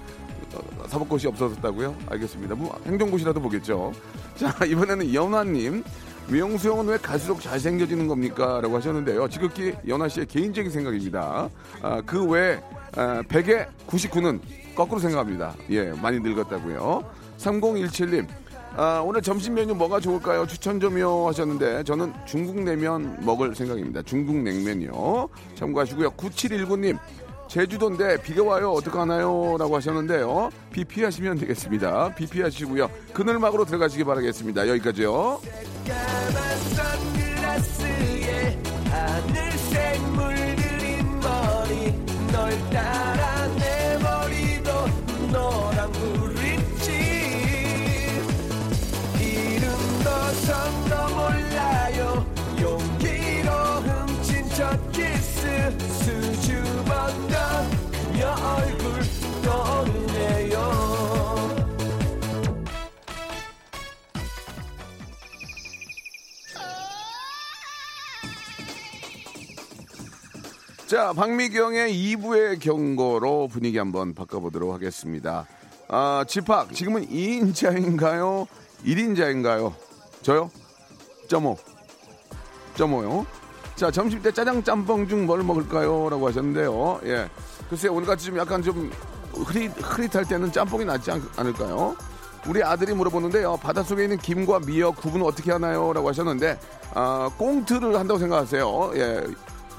어, 0.56 0.88
사법고시 0.88 1.28
없어졌다고요? 1.28 1.96
알겠습니다. 2.10 2.56
뭐, 2.56 2.76
행정고시라도 2.88 3.40
보겠죠. 3.40 3.94
자, 4.36 4.52
이번에는 4.66 5.14
연화님. 5.14 5.84
미영수 6.28 6.70
형은 6.70 6.88
왜 6.88 6.98
갈수록 6.98 7.40
잘생겨지는 7.40 8.08
겁니까? 8.08 8.60
라고 8.62 8.76
하셨는데요. 8.78 9.28
지극히 9.30 9.74
연하 9.88 10.08
씨의 10.08 10.26
개인적인 10.26 10.72
생각입니다. 10.72 11.50
아, 11.82 12.02
그 12.06 12.26
외에 12.26 12.60
아, 12.96 13.22
100에 13.24 13.68
99는 13.88 14.40
거꾸로 14.76 15.00
생각합니다. 15.00 15.54
예, 15.70 15.92
많이 15.92 16.20
늙었다고요. 16.20 17.04
3017님. 17.38 18.28
아, 18.76 19.02
오늘 19.06 19.22
점심 19.22 19.54
메뉴 19.54 19.76
뭐가 19.76 20.00
좋을까요? 20.00 20.48
추천 20.48 20.80
좀요 20.80 21.28
하셨는데 21.28 21.84
저는 21.84 22.12
중국 22.26 22.60
냉면 22.62 23.18
먹을 23.24 23.54
생각입니다. 23.54 24.02
중국 24.02 24.36
냉면이요. 24.38 25.30
참고하시고요. 25.56 26.12
9719님. 26.12 26.98
제주도인데 27.48 28.22
비가 28.22 28.44
와요. 28.44 28.72
어떡하나요? 28.72 29.58
라고 29.58 29.76
하셨는데요. 29.76 30.50
비 30.72 30.84
피하시면 30.84 31.38
되겠습니다. 31.40 32.14
비 32.16 32.28
피하시고요. 32.28 32.90
그늘막으로 33.14 33.66
들어가시기 33.66 34.04
바라겠습니다. 34.04 34.68
여기까지요. 34.68 35.40
몰라요 51.16 52.26
용기로 52.60 53.52
훔친 53.52 54.50
자, 70.96 71.14
박미경의 71.14 71.94
2부의 71.94 72.60
경고로 72.62 73.50
분위기 73.50 73.78
한번 73.78 74.14
바꿔보도록 74.14 74.74
하겠습니다. 74.74 75.46
아, 75.90 76.24
집합, 76.26 76.74
지금은 76.74 77.08
2인자인가요? 77.08 78.48
1인자인가요? 78.86 79.74
저요? 80.22 80.50
점오. 81.28 81.58
점오요. 82.76 83.26
자, 83.76 83.92
점심 83.92 84.22
때 84.22 84.32
짜장 84.32 84.64
짬뽕 84.64 85.08
중 85.08 85.26
뭘 85.26 85.44
먹을까요? 85.44 86.10
라고 86.10 86.28
하셨는데요. 86.28 87.02
예. 87.06 87.30
글쎄, 87.70 87.88
오늘같이 87.90 88.28
좀 88.28 88.38
약간 88.38 88.62
좀 88.62 88.90
흐릿, 89.34 89.72
흐릿할 89.82 90.26
때는 90.26 90.52
짬뽕이 90.52 90.86
낫지 90.86 91.12
않, 91.12 91.22
않을까요? 91.36 91.96
우리 92.48 92.64
아들이 92.64 92.94
물어보는데요. 92.94 93.58
바닷속에 93.58 94.04
있는 94.04 94.18
김과 94.18 94.60
미역 94.60 94.96
구분을 94.98 95.26
어떻게 95.26 95.52
하나요? 95.52 95.92
라고 95.92 96.08
하셨는데, 96.08 96.58
아, 96.94 97.30
꽁트를 97.38 97.98
한다고 98.00 98.18
생각하세요. 98.20 98.92
예. 98.96 99.24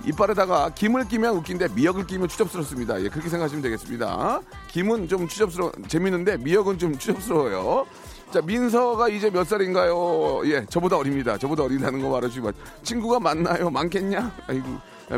이빨에다가 0.04 0.70
김을 0.74 1.08
끼면 1.08 1.36
웃긴데 1.36 1.68
미역을 1.74 2.06
끼면 2.06 2.28
추접스럽습니다. 2.28 3.00
예, 3.02 3.08
그렇게 3.08 3.30
생각하시면 3.30 3.62
되겠습니다. 3.62 4.40
김은 4.72 5.08
좀 5.08 5.26
추접스러워, 5.26 5.72
재밌는데 5.88 6.36
미역은 6.38 6.78
좀 6.78 6.98
추접스러워요. 6.98 7.86
자, 8.32 8.40
민서가 8.42 9.08
이제 9.08 9.30
몇 9.30 9.46
살인가요? 9.46 10.42
예, 10.46 10.66
저보다 10.66 10.96
어립니다. 10.96 11.38
저보다 11.38 11.62
어리다는 11.62 12.02
거 12.02 12.10
말아주시고. 12.10 12.50
친구가 12.82 13.20
많나요? 13.20 13.70
많겠냐? 13.70 14.32
아이고, 14.48 14.66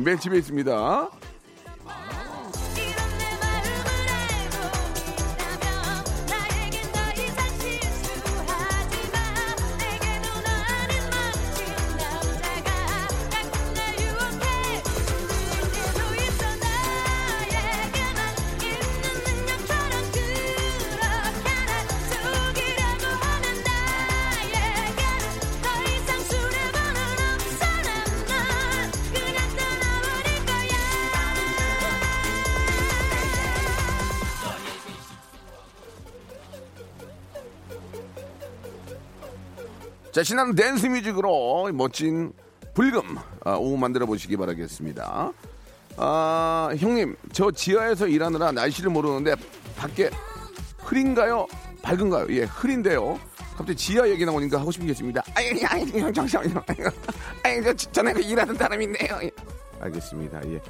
매일 0.02 0.18
집에 0.18 0.36
있습니다. 0.38 1.10
자, 40.12 40.22
신나는 40.22 40.54
댄스 40.54 40.86
뮤직으로 40.86 41.70
멋진 41.72 42.32
불금 42.74 43.16
아, 43.44 43.52
오후 43.52 43.76
만들어 43.76 44.06
보시기 44.06 44.36
바라겠습니다. 44.36 45.32
아, 45.96 46.70
형님, 46.78 47.16
저 47.32 47.50
지하에서 47.50 48.06
일하느라 48.08 48.52
날씨를 48.52 48.90
모르는데 48.90 49.34
밖에 49.76 50.10
흐린가요? 50.78 51.46
밝은가요? 51.82 52.26
예, 52.30 52.44
흐린데요. 52.44 53.18
갑자기 53.56 53.76
지하 53.76 54.08
얘기 54.08 54.24
나오니까 54.24 54.60
하고 54.60 54.70
싶은 54.70 54.86
게 54.86 54.92
있습니다. 54.92 55.22
아니, 55.34 55.64
아니, 55.66 56.00
형, 56.00 56.12
잠시만요. 56.12 56.62
아니, 57.42 57.62
저 57.62 57.74
전에 57.74 58.12
그 58.12 58.20
일하는 58.20 58.54
사람인데요. 58.54 59.18
예. 59.22 59.30
알겠습니다. 59.80 60.40
예. 60.50 60.60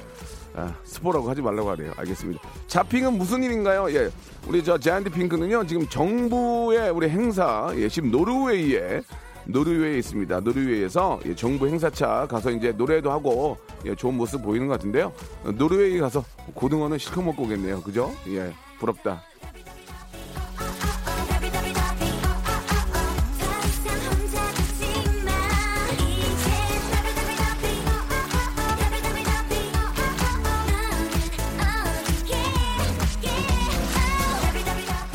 아, 0.55 0.73
스포라고 0.83 1.29
하지 1.29 1.41
말라고 1.41 1.69
하네요. 1.71 1.93
알겠습니다. 1.95 2.41
자핑은 2.67 3.13
무슨 3.17 3.43
일인가요? 3.43 3.91
예. 3.93 4.09
우리 4.47 4.63
저 4.63 4.77
제한트 4.77 5.11
핑크는요, 5.11 5.65
지금 5.67 5.87
정부의 5.87 6.89
우리 6.89 7.09
행사, 7.09 7.71
예, 7.75 7.87
지금 7.87 8.09
노르웨이에 8.11 9.01
노르웨이에 9.51 9.97
있습니다. 9.99 10.39
노르웨이에서 10.41 11.19
예, 11.25 11.35
정부 11.35 11.67
행사차 11.67 12.27
가서 12.27 12.51
이제 12.51 12.71
노래도 12.71 13.11
하고 13.11 13.57
예, 13.85 13.95
좋은 13.95 14.15
모습 14.15 14.43
보이는 14.43 14.67
것 14.67 14.73
같은데요. 14.73 15.11
어, 15.43 15.51
노르웨이 15.51 15.97
가서 15.99 16.23
고등어는 16.53 16.97
실컷 16.97 17.21
먹고 17.23 17.43
오겠네요. 17.43 17.81
그죠? 17.81 18.11
예, 18.27 18.53
부럽다. 18.79 19.23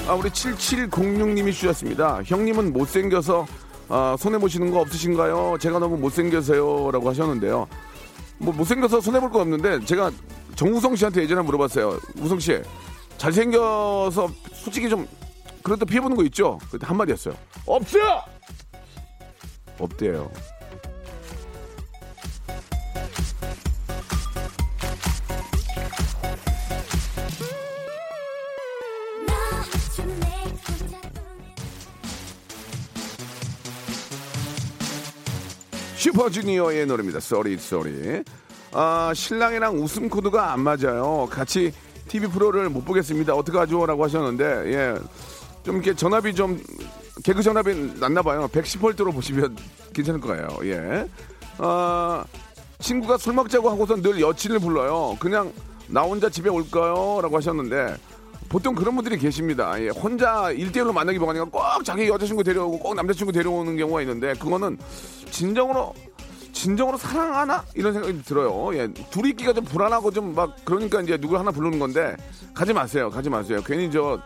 아, 0.06 0.12
우리 0.12 0.28
7706님이 0.28 1.50
주셨습니다. 1.52 2.22
형님은 2.24 2.74
못생겨서 2.74 3.46
아, 3.88 4.16
손해 4.18 4.38
보시는 4.38 4.70
거 4.70 4.80
없으신가요? 4.80 5.58
제가 5.60 5.78
너무 5.78 5.96
못생겨서요라고 5.98 7.08
하셨는데요. 7.10 7.66
뭐 8.38 8.52
못생겨서 8.54 9.00
손해 9.00 9.20
볼 9.20 9.30
거 9.30 9.40
없는데 9.40 9.84
제가 9.84 10.10
정우성 10.56 10.96
씨한테 10.96 11.22
예전에 11.22 11.42
물어봤어요. 11.42 11.98
우성 12.20 12.38
씨 12.40 12.60
잘생겨서 13.18 14.28
솔직히 14.52 14.88
좀 14.88 15.06
그래도 15.62 15.84
피해 15.86 16.00
보는 16.00 16.16
거 16.16 16.22
있죠? 16.24 16.58
그때 16.70 16.86
한 16.86 16.96
마디였어요. 16.96 17.34
없어요. 17.66 18.20
없대요. 19.78 20.30
슈퍼주니어의 36.04 36.84
노래입니다. 36.86 37.18
Sorry 37.18 37.56
Sorry. 37.56 38.22
아 38.72 39.12
신랑이랑 39.14 39.76
웃음 39.78 40.10
코드가 40.10 40.52
안 40.52 40.60
맞아요. 40.60 41.26
같이 41.30 41.72
TV 42.08 42.28
프로를 42.28 42.68
못 42.68 42.84
보겠습니다. 42.84 43.34
어떡하죠? 43.34 43.86
라고 43.86 44.04
하셨는데 44.04 44.44
예. 44.44 44.94
좀 45.62 45.76
이렇게 45.76 45.94
전압이 45.94 46.34
좀 46.34 46.62
개그 47.24 47.42
전압이 47.42 47.94
낮나 48.00 48.20
봐요. 48.20 48.48
110V로 48.52 49.14
보시면 49.14 49.56
괜찮을 49.94 50.20
거예요. 50.20 50.48
예. 50.64 51.08
아 51.56 52.22
친구가 52.80 53.16
술 53.16 53.32
먹자고 53.32 53.70
하고서 53.70 53.96
늘 53.96 54.20
여친을 54.20 54.58
불러요. 54.58 55.16
그냥 55.18 55.50
나 55.86 56.02
혼자 56.02 56.28
집에 56.28 56.50
올까요? 56.50 57.20
라고 57.22 57.38
하셨는데 57.38 57.96
보통 58.48 58.74
그런 58.74 58.94
분들이 58.94 59.18
계십니다. 59.18 59.80
예, 59.80 59.88
혼자 59.88 60.50
일대일로 60.50 60.92
만나기가 60.92 61.28
아니라 61.28 61.44
꼭 61.46 61.62
자기 61.85 62.09
여자친구 62.09 62.44
데려오고 62.44 62.78
꼭 62.78 62.94
남자친구 62.94 63.33
데려오는 63.33 63.76
경우가 63.76 64.02
있는데 64.02 64.35
그거는 64.35 64.78
진정으로 65.30 65.92
진정으로 66.52 66.96
사랑하나 66.96 67.64
이런 67.74 67.92
생각이 67.92 68.22
들어요. 68.22 68.76
예, 68.78 68.88
둘이 69.11 69.30
있기가 69.30 69.52
좀 69.52 69.64
불안하고 69.64 70.11
좀 70.12 70.35
막 70.35 70.57
그러니까 70.64 71.00
이제 71.00 71.16
누구 71.16 71.37
하나 71.37 71.50
부르는 71.50 71.78
건데 71.78 72.16
가지 72.54 72.72
마세요. 72.72 73.11
가지 73.11 73.28
마세요. 73.28 73.61
괜히 73.66 73.90
저 73.90 74.20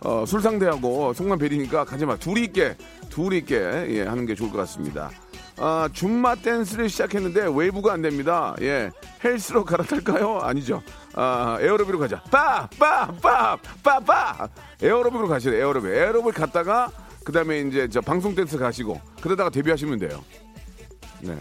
어, 0.00 0.24
술 0.26 0.40
상대하고 0.40 1.12
속만 1.12 1.38
베리니까 1.38 1.84
가지 1.84 2.06
마. 2.06 2.16
둘이 2.16 2.44
있게 2.44 2.76
둘이 3.10 3.38
있게 3.38 3.56
예, 3.90 4.02
하는 4.06 4.24
게 4.24 4.34
좋을 4.34 4.50
것 4.50 4.58
같습니다. 4.58 5.10
아, 5.56 5.88
줌마 5.92 6.34
댄스를 6.34 6.88
시작했는데 6.88 7.46
웨이브가 7.54 7.92
안 7.92 8.02
됩니다. 8.02 8.54
예. 8.60 8.90
헬스로 9.22 9.64
갈아탈까요? 9.64 10.40
아니죠. 10.40 10.82
아, 11.16 11.58
에어로빅으로 11.60 11.98
가자. 11.98 12.20
빠! 12.30 12.68
빠! 12.78 13.06
빠! 13.20 13.56
빠! 13.82 14.00
빠! 14.00 14.48
에어로빅으로 14.82 15.28
돼요. 15.28 15.54
에어로빅. 15.54 15.90
에어로빅 15.90 16.34
갔다가 16.34 16.90
그다음에 17.24 17.60
이제 17.60 17.88
저 17.88 18.00
방송 18.00 18.34
댄스 18.34 18.58
가시고 18.58 19.00
그러다가 19.20 19.50
데뷔하시면 19.50 19.98
돼요. 19.98 20.22
네. 21.20 21.36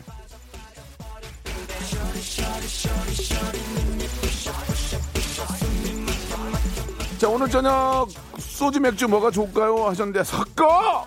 자, 7.17 7.29
오늘 7.29 7.49
저녁 7.49 8.07
소주 8.37 8.79
맥주 8.79 9.07
뭐가 9.07 9.31
좋을까요? 9.31 9.87
하셨는데 9.87 10.23
섞어! 10.23 11.05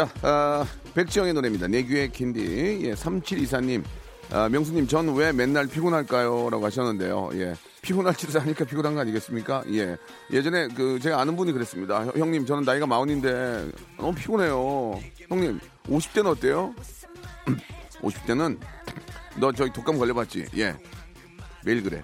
자, 0.00 0.08
아, 0.22 0.66
백지영의 0.94 1.34
노래입니다. 1.34 1.66
내 1.68 1.82
귀에 1.82 2.08
캔디. 2.08 2.80
예, 2.84 2.94
3724님. 2.94 3.84
아, 4.30 4.48
명수님, 4.48 4.86
전 4.86 5.10
왜 5.14 5.30
맨날 5.30 5.66
피곤할까요? 5.66 6.48
라고 6.48 6.64
하셨는데요. 6.64 7.28
예. 7.34 7.54
피곤할 7.82 8.14
짓을 8.14 8.40
하니까 8.40 8.64
피곤한 8.64 8.94
거 8.94 9.00
아니겠습니까? 9.02 9.62
예. 9.72 9.98
예전에 10.32 10.68
그, 10.68 10.98
제가 11.00 11.20
아는 11.20 11.36
분이 11.36 11.52
그랬습니다. 11.52 12.06
형- 12.06 12.12
형님, 12.16 12.46
저는 12.46 12.62
나이가 12.62 12.86
마흔인데 12.86 13.68
너무 13.98 14.14
피곤해요. 14.14 14.98
형님, 15.28 15.60
50대는 15.88 16.26
어때요? 16.28 16.74
50대는 18.00 18.58
너 19.36 19.52
저기 19.52 19.70
독감 19.70 19.98
걸려봤지? 19.98 20.46
예. 20.56 20.74
매일 21.66 21.82
그래. 21.82 22.02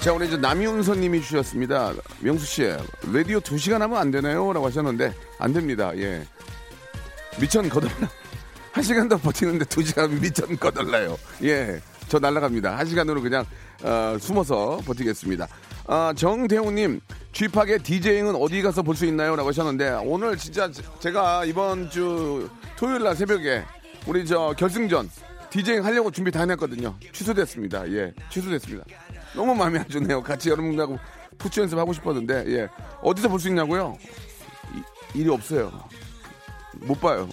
자, 0.00 0.12
우리 0.14 0.26
이제 0.28 0.36
남윤선 0.38 1.00
님이 1.00 1.20
주셨습니다. 1.20 1.92
명수 2.20 2.46
씨, 2.46 2.62
라디오 3.12 3.38
2시간 3.40 3.78
하면 3.80 3.98
안 3.98 4.10
되나요? 4.10 4.50
라고 4.52 4.66
하셨는데, 4.66 5.12
안 5.38 5.52
됩니다. 5.52 5.92
예. 5.96 6.24
미천 7.38 7.68
거덜나. 7.68 8.08
한 8.72 8.82
시간 8.84 9.08
더 9.08 9.16
버티는데 9.18 9.64
두 9.66 9.82
시간 9.82 10.18
미천 10.18 10.58
거덜나요. 10.58 11.18
예. 11.42 11.80
저 12.08 12.18
날라갑니다. 12.18 12.78
한 12.78 12.86
시간으로 12.86 13.20
그냥, 13.20 13.44
어, 13.82 14.16
숨어서 14.18 14.80
버티겠습니다. 14.86 15.46
아, 15.86 16.14
정대웅님, 16.16 17.00
쥐팍의 17.32 17.80
디제잉은 17.82 18.36
어디 18.36 18.62
가서 18.62 18.82
볼 18.82 18.96
수 18.96 19.04
있나요? 19.04 19.36
라고 19.36 19.50
하셨는데, 19.50 20.00
오늘 20.04 20.36
진짜 20.38 20.70
제- 20.70 20.82
제가 21.00 21.44
이번 21.44 21.90
주 21.90 22.48
토요일 22.76 23.02
날 23.02 23.14
새벽에 23.14 23.64
우리 24.06 24.24
저 24.24 24.54
결승전 24.56 25.10
디제잉 25.50 25.84
하려고 25.84 26.10
준비 26.10 26.30
다 26.30 26.40
해놨거든요. 26.40 26.96
취소됐습니다. 27.12 27.86
예. 27.92 28.14
취소됐습니다. 28.30 28.84
너무 29.34 29.54
마음에 29.54 29.78
안 29.78 29.86
드네요. 29.88 30.22
같이 30.22 30.50
여러분들하고 30.50 30.98
푸츠 31.38 31.60
연습 31.60 31.78
하고 31.78 31.92
싶었는데, 31.92 32.44
예. 32.48 32.68
어디서 33.02 33.28
볼 33.28 33.38
수 33.38 33.48
있냐고요? 33.48 33.96
이- 35.14 35.18
일이 35.20 35.28
없어요. 35.30 35.72
못 36.80 37.00
봐요. 37.00 37.28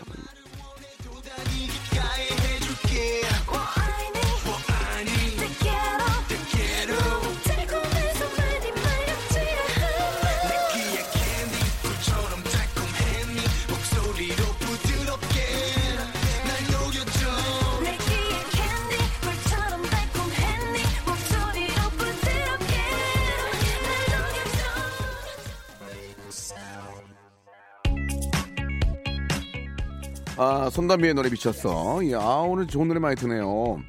아, 30.38 30.70
손담비의 30.72 31.14
노래 31.14 31.30
미쳤어. 31.30 32.00
야, 32.12 32.20
오늘 32.20 32.68
좋은 32.68 32.88
노래 32.88 33.00
많이 33.00 33.16
드네요. 33.16 33.80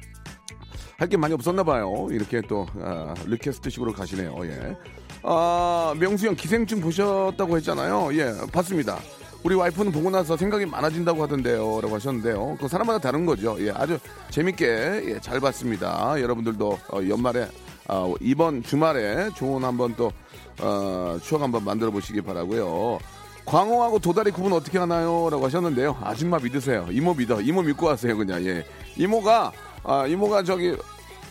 할 0.97 1.07
게 1.07 1.15
많이 1.15 1.33
없었나 1.33 1.63
봐요. 1.63 2.07
이렇게 2.11 2.41
또 2.41 2.67
아, 2.81 3.13
리퀘스트식으로 3.25 3.93
가시네요. 3.93 4.35
예. 4.45 4.75
아, 5.23 5.93
명수 5.97 6.27
형 6.27 6.35
기생충 6.35 6.81
보셨다고 6.81 7.55
했잖아요. 7.57 8.09
예, 8.17 8.33
봤습니다. 8.51 8.97
우리 9.43 9.55
와이프는 9.55 9.93
보고 9.93 10.09
나서 10.09 10.35
생각이 10.35 10.65
많아진다고 10.65 11.23
하던데요. 11.23 11.79
라고 11.81 11.95
하셨는데요. 11.95 12.57
그 12.59 12.67
사람마다 12.67 12.99
다른 12.99 13.25
거죠. 13.25 13.55
예, 13.65 13.71
아주 13.71 13.97
재밌게 14.31 14.65
예, 15.05 15.19
잘 15.21 15.39
봤습니다. 15.39 16.19
여러분들도 16.19 16.79
어, 16.91 16.99
연말에 17.07 17.47
아, 17.87 18.11
이번 18.19 18.61
주말에 18.63 19.29
좋은 19.35 19.63
한번 19.63 19.95
또 19.95 20.11
어, 20.61 21.17
추억 21.23 21.41
한번 21.41 21.63
만들어 21.63 21.91
보시기 21.91 22.21
바라고요. 22.21 22.99
광어하고 23.49 23.97
도다리 23.97 24.29
구분 24.29 24.53
어떻게 24.53 24.77
하나요? 24.77 25.27
라고 25.31 25.45
하셨는데요. 25.45 25.97
아줌마 26.03 26.37
믿으세요. 26.37 26.87
이모 26.91 27.15
믿어. 27.15 27.41
이모 27.41 27.63
믿고 27.63 27.89
하세요. 27.89 28.15
그냥. 28.15 28.45
예. 28.45 28.63
이모가, 28.95 29.51
아, 29.83 30.05
이모가 30.05 30.43
저기 30.43 30.75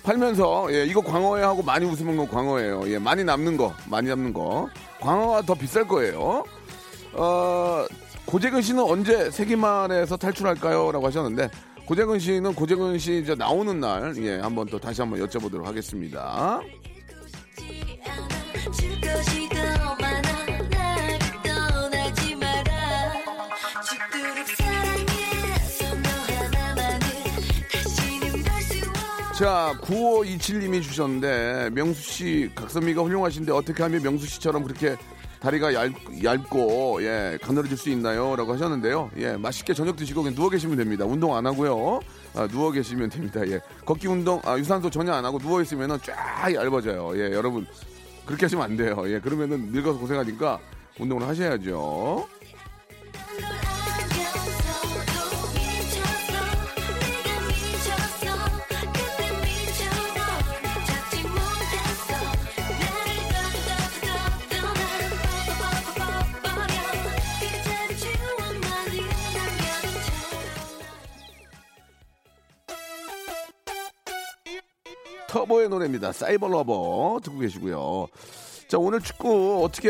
팔면서, 0.02 0.66
예, 0.72 0.85
이거 0.85 1.00
광어에 1.00 1.44
하고 1.44 1.62
많이 1.62 1.87
웃으면 1.87 2.16
거 2.16 2.26
광어예요. 2.26 2.90
예, 2.90 2.98
많이 2.98 3.22
남는 3.22 3.57
거, 3.57 3.72
많이 3.88 4.09
남는 4.09 4.33
거. 4.33 4.68
광어가 5.00 5.42
더 5.42 5.54
비쌀 5.54 5.87
거예요. 5.87 6.42
어, 7.12 7.87
고재근 8.26 8.62
씨는 8.62 8.83
언제 8.83 9.31
세기말에서 9.31 10.16
탈출할까요? 10.16 10.90
라고 10.90 11.07
하셨는데, 11.07 11.48
고재근 11.87 12.18
씨는 12.18 12.52
고재근 12.54 12.98
씨 12.98 13.20
이제 13.20 13.37
나오는 13.37 13.78
날, 13.78 14.12
예, 14.24 14.40
한번 14.40 14.66
또 14.66 14.76
다시 14.81 15.02
한번 15.02 15.24
여쭤보도록 15.24 15.62
하겠습니다. 15.64 16.61
자, 29.38 29.72
9527님이 29.83 30.83
주셨는데, 30.83 31.70
명수 31.72 32.03
씨, 32.03 32.51
각선미가 32.57 33.03
훌륭하신데, 33.03 33.53
어떻게 33.53 33.85
하면 33.85 34.03
명수 34.03 34.27
씨처럼 34.27 34.64
그렇게 34.64 34.96
다리가 35.38 35.74
얇, 35.74 35.92
얇고, 36.24 37.05
예, 37.05 37.38
가늘어질 37.40 37.77
수 37.77 37.88
있나요? 37.90 38.35
라고 38.35 38.55
하셨는데요. 38.55 39.12
예, 39.18 39.37
맛있게 39.37 39.74
저녁 39.74 39.94
드시고 39.94 40.24
그냥 40.24 40.35
누워 40.35 40.51
계시면 40.51 40.77
됩니다. 40.77 41.05
운동 41.05 41.37
안 41.37 41.46
하고요. 41.46 42.01
아, 42.35 42.48
누워 42.48 42.72
계시면 42.72 43.11
됩니다. 43.11 43.46
예. 43.46 43.61
걷기 43.85 44.09
운동, 44.09 44.40
아, 44.44 44.59
유산소 44.59 44.90
전혀 44.90 45.12
안 45.12 45.24
하고 45.24 45.38
누워 45.38 45.62
있으면 45.62 46.01
쫙 46.03 46.53
얇아져요. 46.53 47.12
예, 47.14 47.33
여러분. 47.33 47.64
그렇게 48.27 48.46
하시면 48.46 48.64
안 48.64 48.77
돼요. 48.77 49.05
예, 49.07 49.20
그러면은 49.20 49.70
늙어서 49.70 50.01
고생하니까 50.01 50.59
운동을 50.98 51.29
하셔야죠. 51.29 52.27
터보의 75.38 75.68
노래입니다. 75.68 76.11
Cyber 76.12 76.48
Lover 76.48 77.20
듣고 77.22 77.38
계시고요. 77.38 78.09
자 78.66 78.77
오늘 78.77 79.01
축구 79.01 79.62
어떻게 79.64 79.88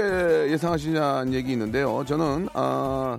예상하시냐는 0.51 1.33
얘기 1.33 1.53
있는데요. 1.53 2.05
저는 2.07 2.49
아, 2.53 3.19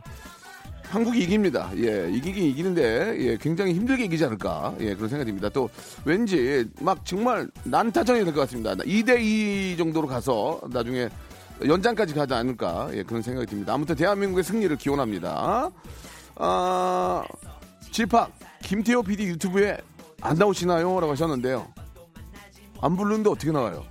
한국이 0.83 1.21
이깁니다. 1.23 1.71
예, 1.77 2.07
이기긴 2.11 2.43
이기는데 2.45 3.15
예, 3.19 3.37
굉장히 3.37 3.73
힘들게 3.73 4.05
이기지 4.05 4.25
않을까 4.25 4.75
예, 4.79 4.93
그런 4.93 5.09
생각이 5.09 5.29
듭니다. 5.31 5.49
또 5.49 5.69
왠지 6.05 6.65
막 6.79 7.03
정말 7.03 7.49
난타전이 7.63 8.23
될 8.23 8.33
것 8.33 8.41
같습니다. 8.41 8.75
2대2 8.75 9.77
정도로 9.77 10.07
가서 10.07 10.61
나중에 10.71 11.09
연장까지 11.65 12.13
가지 12.13 12.33
않을까 12.35 12.89
예, 12.93 13.01
그런 13.03 13.23
생각이 13.23 13.47
듭니다. 13.47 13.73
아무튼 13.73 13.95
대한민국의 13.95 14.43
승리를 14.43 14.75
기원합니다. 14.77 15.71
아, 16.35 17.23
집합 17.91 18.31
김태호 18.61 19.01
PD 19.01 19.25
유튜브에 19.25 19.77
안 20.21 20.37
나오시나요? 20.37 20.99
라고 20.99 21.11
하셨는데요. 21.11 21.67
안 22.81 22.95
부르는데 22.95 23.29
어떻게 23.29 23.51
나가요? 23.51 23.85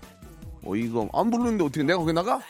어, 0.65 0.75
이거 0.77 1.09
안 1.13 1.31
부르는데 1.31 1.65
어떻게 1.65 1.83
내가 1.83 1.99
거기 1.99 2.13
나가? 2.13 2.41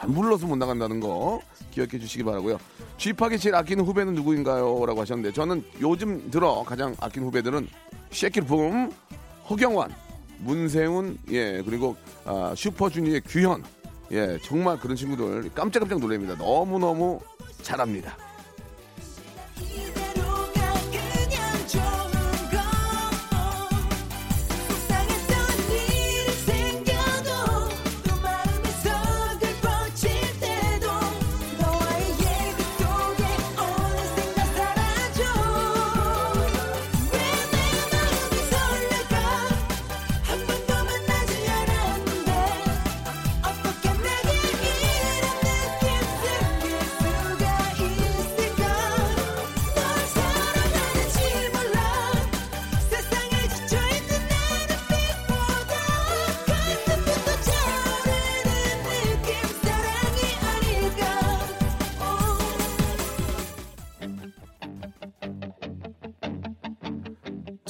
안 0.00 0.12
불러서 0.12 0.46
못 0.46 0.56
나간다는 0.56 1.00
거 1.00 1.40
기억해 1.70 1.98
주시기 1.98 2.24
바라고요. 2.24 2.58
쥐팍이 2.98 3.38
제일 3.38 3.54
아끼는 3.54 3.84
후배는 3.84 4.14
누구인가요? 4.14 4.84
라고 4.84 5.00
하셨는데 5.00 5.32
저는 5.32 5.64
요즘 5.80 6.30
들어 6.30 6.64
가장 6.64 6.94
아끼는 7.00 7.28
후배들은 7.28 7.68
쉐키르품, 8.10 8.90
허경환, 9.48 9.94
문세훈, 10.40 11.18
예 11.30 11.62
그리고 11.64 11.96
아, 12.24 12.52
슈퍼주니어의 12.56 13.22
규현, 13.22 13.62
예 14.10 14.38
정말 14.42 14.78
그런 14.78 14.96
친구들 14.96 15.50
깜짝깜짝 15.54 16.00
놀랍니다. 16.00 16.36
너무 16.36 16.78
너무 16.78 17.20
잘합니다. 17.62 18.16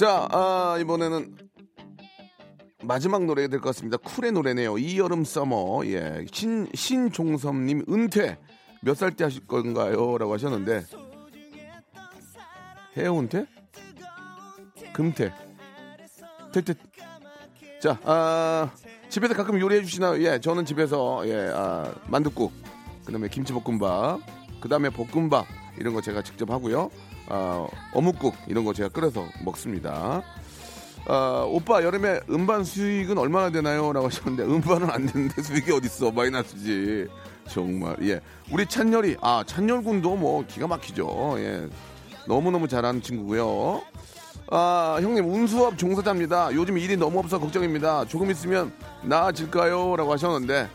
자, 0.02 0.26
아, 0.32 0.78
이번에는 0.80 1.36
마지막 2.82 3.24
노래가 3.24 3.46
될것 3.46 3.66
같습니다. 3.66 3.98
쿨의 3.98 4.32
노래네요. 4.32 4.76
이 4.76 4.98
여름 4.98 5.24
서머. 5.24 5.86
예. 5.86 6.26
신, 6.32 6.66
신종섭님, 6.74 7.84
은퇴. 7.88 8.36
몇 8.80 8.96
살 8.96 9.12
때 9.12 9.22
하실 9.22 9.46
건가요? 9.46 10.18
라고 10.18 10.32
하셨는데. 10.34 10.82
해외 12.96 13.08
은퇴? 13.16 13.46
금퇴. 14.92 15.32
퇴퇴. 16.52 16.74
자, 17.80 17.96
아, 18.02 18.72
집에서 19.08 19.34
가끔 19.34 19.60
요리해 19.60 19.82
주시나요? 19.84 20.20
예, 20.24 20.40
저는 20.40 20.64
집에서 20.64 21.22
예, 21.28 21.52
아, 21.54 21.94
만둣국, 22.08 22.52
그 23.04 23.12
다음에 23.12 23.28
김치볶음밥, 23.28 24.20
그 24.60 24.68
다음에 24.68 24.90
볶음밥 24.90 25.46
이런 25.78 25.94
거 25.94 26.00
제가 26.00 26.22
직접 26.22 26.50
하고요. 26.50 26.90
아, 27.34 27.66
어묵국 27.94 28.34
이런 28.46 28.62
거 28.62 28.74
제가 28.74 28.90
끓여서 28.90 29.26
먹습니다. 29.42 30.22
아, 31.06 31.46
오빠 31.48 31.82
여름에 31.82 32.20
음반 32.28 32.62
수익은 32.62 33.16
얼마나 33.16 33.48
되나요? 33.50 33.90
라고 33.90 34.06
하셨는데 34.06 34.44
음반은 34.44 34.90
안 34.90 35.06
되는데 35.06 35.40
수익이 35.40 35.72
어딨어? 35.72 36.10
마이너스지. 36.10 37.08
정말. 37.48 37.96
예. 38.02 38.20
우리 38.50 38.66
찬열이 38.66 39.16
아 39.22 39.42
찬열 39.46 39.82
군도 39.82 40.14
뭐 40.14 40.44
기가 40.46 40.66
막히죠. 40.66 41.34
예. 41.38 41.68
너무너무 42.28 42.68
잘하는 42.68 43.00
친구고요. 43.00 43.82
아 44.50 44.98
형님 45.00 45.32
운수업 45.32 45.78
종사자입니다. 45.78 46.52
요즘 46.52 46.76
일이 46.76 46.98
너무 46.98 47.18
없어 47.18 47.40
걱정입니다. 47.40 48.04
조금 48.04 48.30
있으면 48.30 48.72
나아질까요? 49.04 49.96
라고 49.96 50.12
하셨는데 50.12 50.68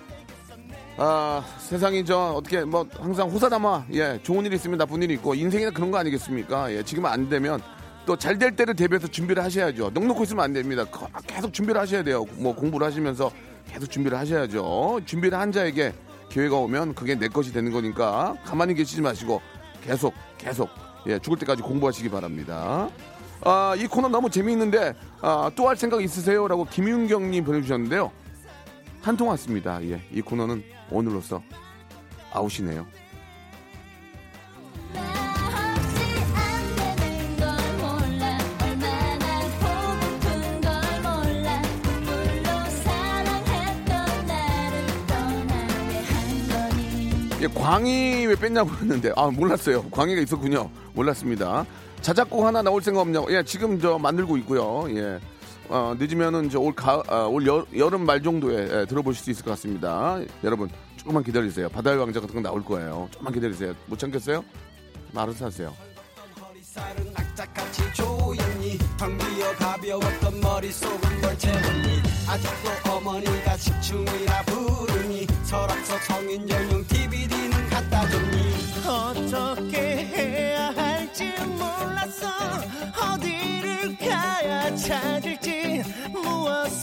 아 0.99 1.43
세상이 1.59 2.03
저 2.05 2.33
어떻게 2.35 2.63
뭐 2.63 2.85
항상 2.99 3.29
호사담아 3.29 3.85
예 3.93 4.19
좋은 4.23 4.45
일 4.45 4.53
있으면 4.53 4.79
나쁜 4.79 5.01
일이 5.03 5.13
있고 5.15 5.35
인생이나 5.35 5.69
그런 5.71 5.91
거 5.91 5.97
아니겠습니까? 5.99 6.73
예 6.73 6.81
지금 6.83 7.05
안 7.05 7.29
되면 7.29 7.61
또 8.07 8.15
잘 8.15 8.39
될 8.39 8.55
때를 8.55 8.73
대비해서 8.73 9.05
준비를 9.07 9.43
하셔야죠. 9.43 9.91
넉넉히 9.93 10.23
있으면 10.23 10.45
안 10.45 10.53
됩니다. 10.53 10.85
거- 10.85 11.07
계속 11.27 11.53
준비를 11.53 11.79
하셔야 11.81 12.03
돼요. 12.03 12.25
뭐 12.37 12.55
공부를 12.55 12.87
하시면서 12.87 13.29
계속 13.67 13.91
준비를 13.91 14.17
하셔야죠. 14.17 15.01
준비를 15.05 15.37
한 15.37 15.51
자에게 15.51 15.93
기회가 16.29 16.55
오면 16.55 16.95
그게 16.95 17.15
내 17.15 17.27
것이 17.27 17.51
되는 17.53 17.71
거니까 17.71 18.35
가만히 18.45 18.73
계시지 18.73 19.01
마시고 19.01 19.41
계속 19.83 20.13
계속 20.37 20.69
예 21.05 21.19
죽을 21.19 21.37
때까지 21.37 21.61
공부하시기 21.61 22.09
바랍니다. 22.09 22.89
아 23.43 23.75
이 23.77 23.85
코너 23.85 24.07
너무 24.07 24.29
재미있는데 24.31 24.95
아, 25.21 25.51
또 25.55 25.67
할 25.69 25.75
생각 25.77 26.01
있으세요?라고 26.01 26.65
김윤경님 26.65 27.43
보내주셨는데요. 27.43 28.09
한 29.01 29.15
통 29.15 29.27
왔습니다. 29.29 29.81
예, 29.83 30.01
이 30.11 30.21
코너는 30.21 30.63
오늘로써 30.89 31.41
아웃이네요. 32.31 32.85
예, 47.39 47.45
광희 47.47 48.25
왜 48.25 48.35
뺐냐고 48.35 48.71
했는데 48.71 49.11
아 49.15 49.27
몰랐어요. 49.27 49.83
광희가 49.91 50.21
있었군요. 50.21 50.71
몰랐습니다. 50.93 51.65
자작곡 52.01 52.43
하나 52.43 52.61
나올 52.63 52.81
생각 52.81 53.01
없냐고. 53.01 53.31
예, 53.31 53.43
지금 53.43 53.79
저 53.79 53.97
만들고 53.99 54.37
있고요. 54.37 54.85
예. 54.89 55.19
어, 55.69 55.95
늦으면은 55.97 56.49
저올 56.49 56.73
가, 56.73 57.03
아, 57.07 57.23
올 57.23 57.45
여, 57.45 57.65
여름 57.75 58.05
말 58.05 58.21
정도에 58.23 58.81
예, 58.81 58.85
들어보실 58.85 59.23
수 59.23 59.31
있을 59.31 59.43
것 59.43 59.51
같습니다. 59.51 60.19
여러분 60.43 60.69
조금만 60.95 61.23
기다리세요. 61.23 61.69
바다의 61.69 61.97
왕자 61.97 62.19
같은 62.19 62.35
거 62.35 62.41
나올 62.41 62.63
거예요. 62.63 63.07
조금만 63.11 63.33
기다리세요. 63.33 63.73
못 63.85 63.99
참겠어요? 63.99 64.43
알아서 65.15 65.45
하세요. 65.45 65.73
어떻게 79.27 79.77
해야 79.77 80.69
할지 80.69 81.33
몰랐어 81.41 82.27
어디를 83.13 83.97
가야 83.97 84.75
찾을지 84.75 85.56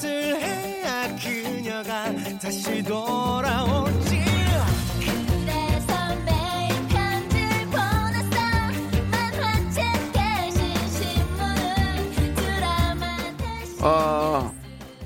무엇을 0.05 0.37
해야 0.41 1.17
그녀가 1.17 2.13
다시 2.39 2.83
돌아올지 2.83 4.23
아, 13.87 14.51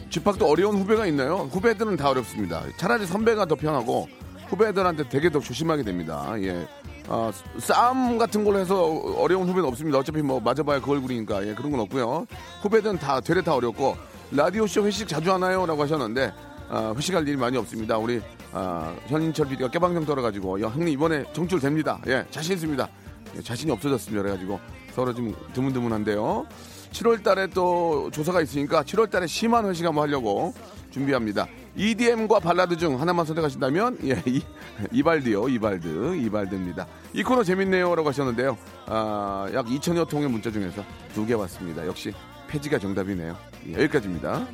집합도 0.08 0.46
어려운 0.48 0.76
후배가 0.76 1.06
있나요? 1.06 1.48
후배들은 1.50 1.96
다 1.96 2.10
어렵습니다. 2.10 2.62
차라리 2.76 3.06
선배가 3.06 3.46
더 3.46 3.56
편하고 3.56 4.08
후배들한테 4.46 5.08
되게 5.08 5.30
더 5.30 5.40
조심하게 5.40 5.82
됩니다. 5.82 6.32
예. 6.38 6.64
아, 7.08 7.32
싸움 7.58 8.18
같은 8.18 8.44
걸로 8.44 8.60
해서 8.60 8.84
어려운 9.16 9.48
후배는 9.48 9.68
없습니다. 9.68 9.98
어차피 9.98 10.22
뭐 10.22 10.38
맞아봐야 10.38 10.80
그 10.80 10.92
얼굴이니까 10.92 11.48
예, 11.48 11.54
그런 11.54 11.72
건 11.72 11.80
없고요. 11.80 12.26
후배들은 12.62 12.98
다 12.98 13.20
되레 13.20 13.42
다 13.42 13.54
어렵고 13.54 13.96
라디오 14.30 14.66
쇼 14.66 14.84
회식 14.84 15.08
자주 15.08 15.32
하나요?라고 15.32 15.82
하셨는데 15.82 16.32
아, 16.68 16.92
회식할 16.96 17.26
일이 17.26 17.36
많이 17.36 17.56
없습니다. 17.56 17.96
우리 17.96 18.20
아, 18.52 18.94
현인철 19.06 19.48
PD가 19.48 19.70
깨방정 19.70 20.04
떨어가지고 20.04 20.60
야, 20.62 20.68
형님 20.68 20.88
이번에 20.88 21.24
정출 21.32 21.60
됩니다. 21.60 21.98
예, 22.06 22.24
자신 22.30 22.54
있습니다. 22.54 22.88
예, 23.36 23.42
자신이 23.42 23.72
없어졌습니다. 23.72 24.22
그래가지고 24.22 24.60
서로 24.94 25.14
좀 25.14 25.34
드문드문한데요. 25.54 26.46
7월 26.92 27.22
달에 27.22 27.46
또 27.48 28.10
조사가 28.12 28.42
있으니까 28.42 28.82
7월 28.82 29.10
달에 29.10 29.26
심한 29.26 29.66
회식 29.66 29.86
한번 29.86 30.04
하려고 30.08 30.52
준비합니다. 30.90 31.46
EDM과 31.76 32.40
발라드 32.40 32.76
중 32.76 33.00
하나만 33.00 33.24
선택하신다면 33.24 33.98
예, 34.04 34.22
이, 34.26 34.42
이발드요. 34.92 35.48
이발드. 35.48 36.16
이발드입니다. 36.16 36.86
이 37.14 37.22
코너 37.22 37.42
재밌네요 37.44 37.94
라고 37.94 38.08
하셨는데요. 38.10 38.58
아, 38.86 39.48
약 39.54 39.64
2천여 39.66 40.06
통의 40.08 40.28
문자 40.28 40.50
중에서 40.50 40.82
두 41.14 41.24
개 41.24 41.32
왔습니다. 41.32 41.86
역시 41.86 42.12
폐지가 42.48 42.78
정답이네요. 42.78 43.36
예, 43.68 43.74
여기까지입니다. 43.74 44.46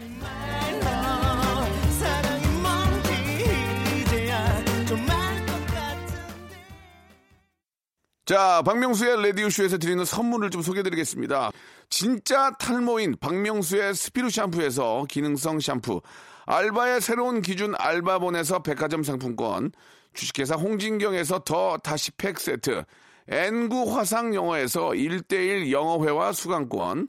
자, 8.27 8.63
박명수의 8.63 9.23
라디오쇼에서 9.23 9.77
드리는 9.77 10.03
선물을 10.03 10.49
좀 10.49 10.63
소개해드리겠습니다. 10.63 11.51
진짜 11.91 12.51
탈모인 12.59 13.17
박명수의 13.21 13.95
스피루 13.95 14.31
샴푸에서 14.31 15.05
기능성 15.11 15.61
샴푸, 15.61 16.01
알바의 16.47 17.03
새로운 17.03 17.43
기준 17.43 17.75
알바본에서 17.77 18.63
백화점 18.63 19.03
상품권, 19.03 19.73
주식회사 20.15 20.55
홍진경에서 20.55 21.41
더 21.41 21.77
다시 21.77 22.13
팩 22.13 22.41
세트, 22.41 22.85
N구 23.29 23.95
화상영어에서 23.95 24.91
1대1 24.91 25.71
영어회화 25.71 26.33
수강권, 26.33 27.09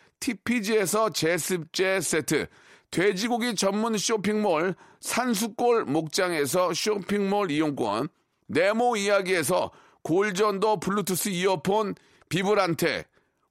TPG에서 0.21 1.09
제습제 1.09 1.99
세트, 1.99 2.47
돼지고기 2.91 3.55
전문 3.55 3.97
쇼핑몰 3.97 4.75
산수골 5.01 5.85
목장에서 5.85 6.73
쇼핑몰 6.73 7.51
이용권, 7.51 8.07
네모 8.47 8.95
이야기에서 8.95 9.71
골전도 10.03 10.79
블루투스 10.79 11.29
이어폰 11.29 11.95
비브란테, 12.29 13.05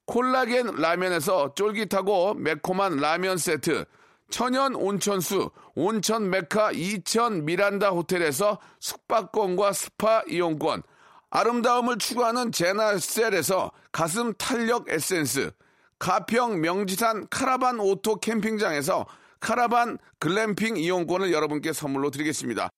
콜라겐 0.06 0.76
라면에서 0.76 1.54
쫄깃하고 1.54 2.34
매콤한 2.34 2.96
라면 2.96 3.36
세트, 3.36 3.84
천연 4.30 4.74
온천수 4.74 5.50
온천 5.74 6.30
메카 6.30 6.72
이천 6.72 7.44
미란다 7.44 7.90
호텔에서 7.90 8.58
숙박권과 8.78 9.72
스파 9.72 10.22
이용권, 10.28 10.82
아름다움을 11.30 11.98
추구하는 11.98 12.52
제나셀에서 12.52 13.72
가슴 13.92 14.34
탄력 14.34 14.88
에센스, 14.88 15.52
가평 16.00 16.62
명지산 16.62 17.28
카라반 17.28 17.78
오토 17.78 18.16
캠핑장에서 18.16 19.06
카라반 19.38 19.98
글램핑 20.18 20.76
이용권을 20.78 21.30
여러분께 21.30 21.72
선물로 21.72 22.10
드리겠습니다. 22.10 22.70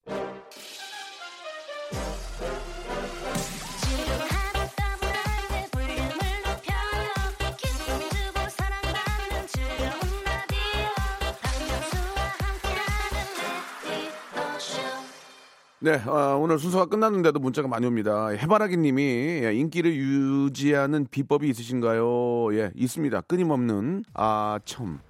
네, 15.85 15.95
어, 16.07 16.39
오늘 16.41 16.61
순서가 16.61 16.87
끝났는데도 16.87 17.41
문자가 17.41 17.67
많이 17.67 17.85
옵니다. 17.87 18.29
해바라기 18.29 18.77
님이 18.77 19.03
예, 19.43 19.53
인기를 19.53 19.93
유지하는 19.93 21.09
비법이 21.11 21.49
있으신가요? 21.49 22.55
예, 22.55 22.71
있습니다. 22.77 23.23
끊임없는 23.23 24.05
아첨. 24.15 25.01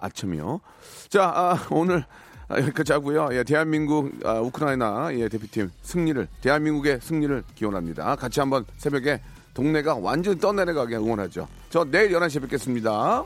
아첨이요. 0.00 0.60
자, 1.08 1.32
아, 1.32 1.64
오늘 1.70 2.04
아, 2.48 2.58
여기까지 2.58 2.94
하고요. 2.94 3.28
예, 3.30 3.44
대한민국 3.44 4.10
아, 4.24 4.40
우크라이나 4.40 5.10
예, 5.12 5.28
대표팀 5.28 5.70
승리를 5.82 6.26
대한민국의 6.40 6.98
승리를 7.00 7.44
기원합니다. 7.54 8.16
같이 8.16 8.40
한번 8.40 8.64
새벽에 8.78 9.20
동네가 9.54 9.94
완전히 9.94 10.40
떠내려가게 10.40 10.96
응원하죠. 10.96 11.46
저 11.70 11.84
내일 11.84 12.10
11시에 12.10 12.42
뵙겠습니다. 12.42 13.22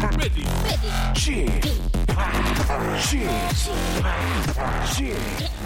Ready. 0.00 0.44
Ready. 0.64 1.14
She. 1.14 1.48
She. 4.94 5.57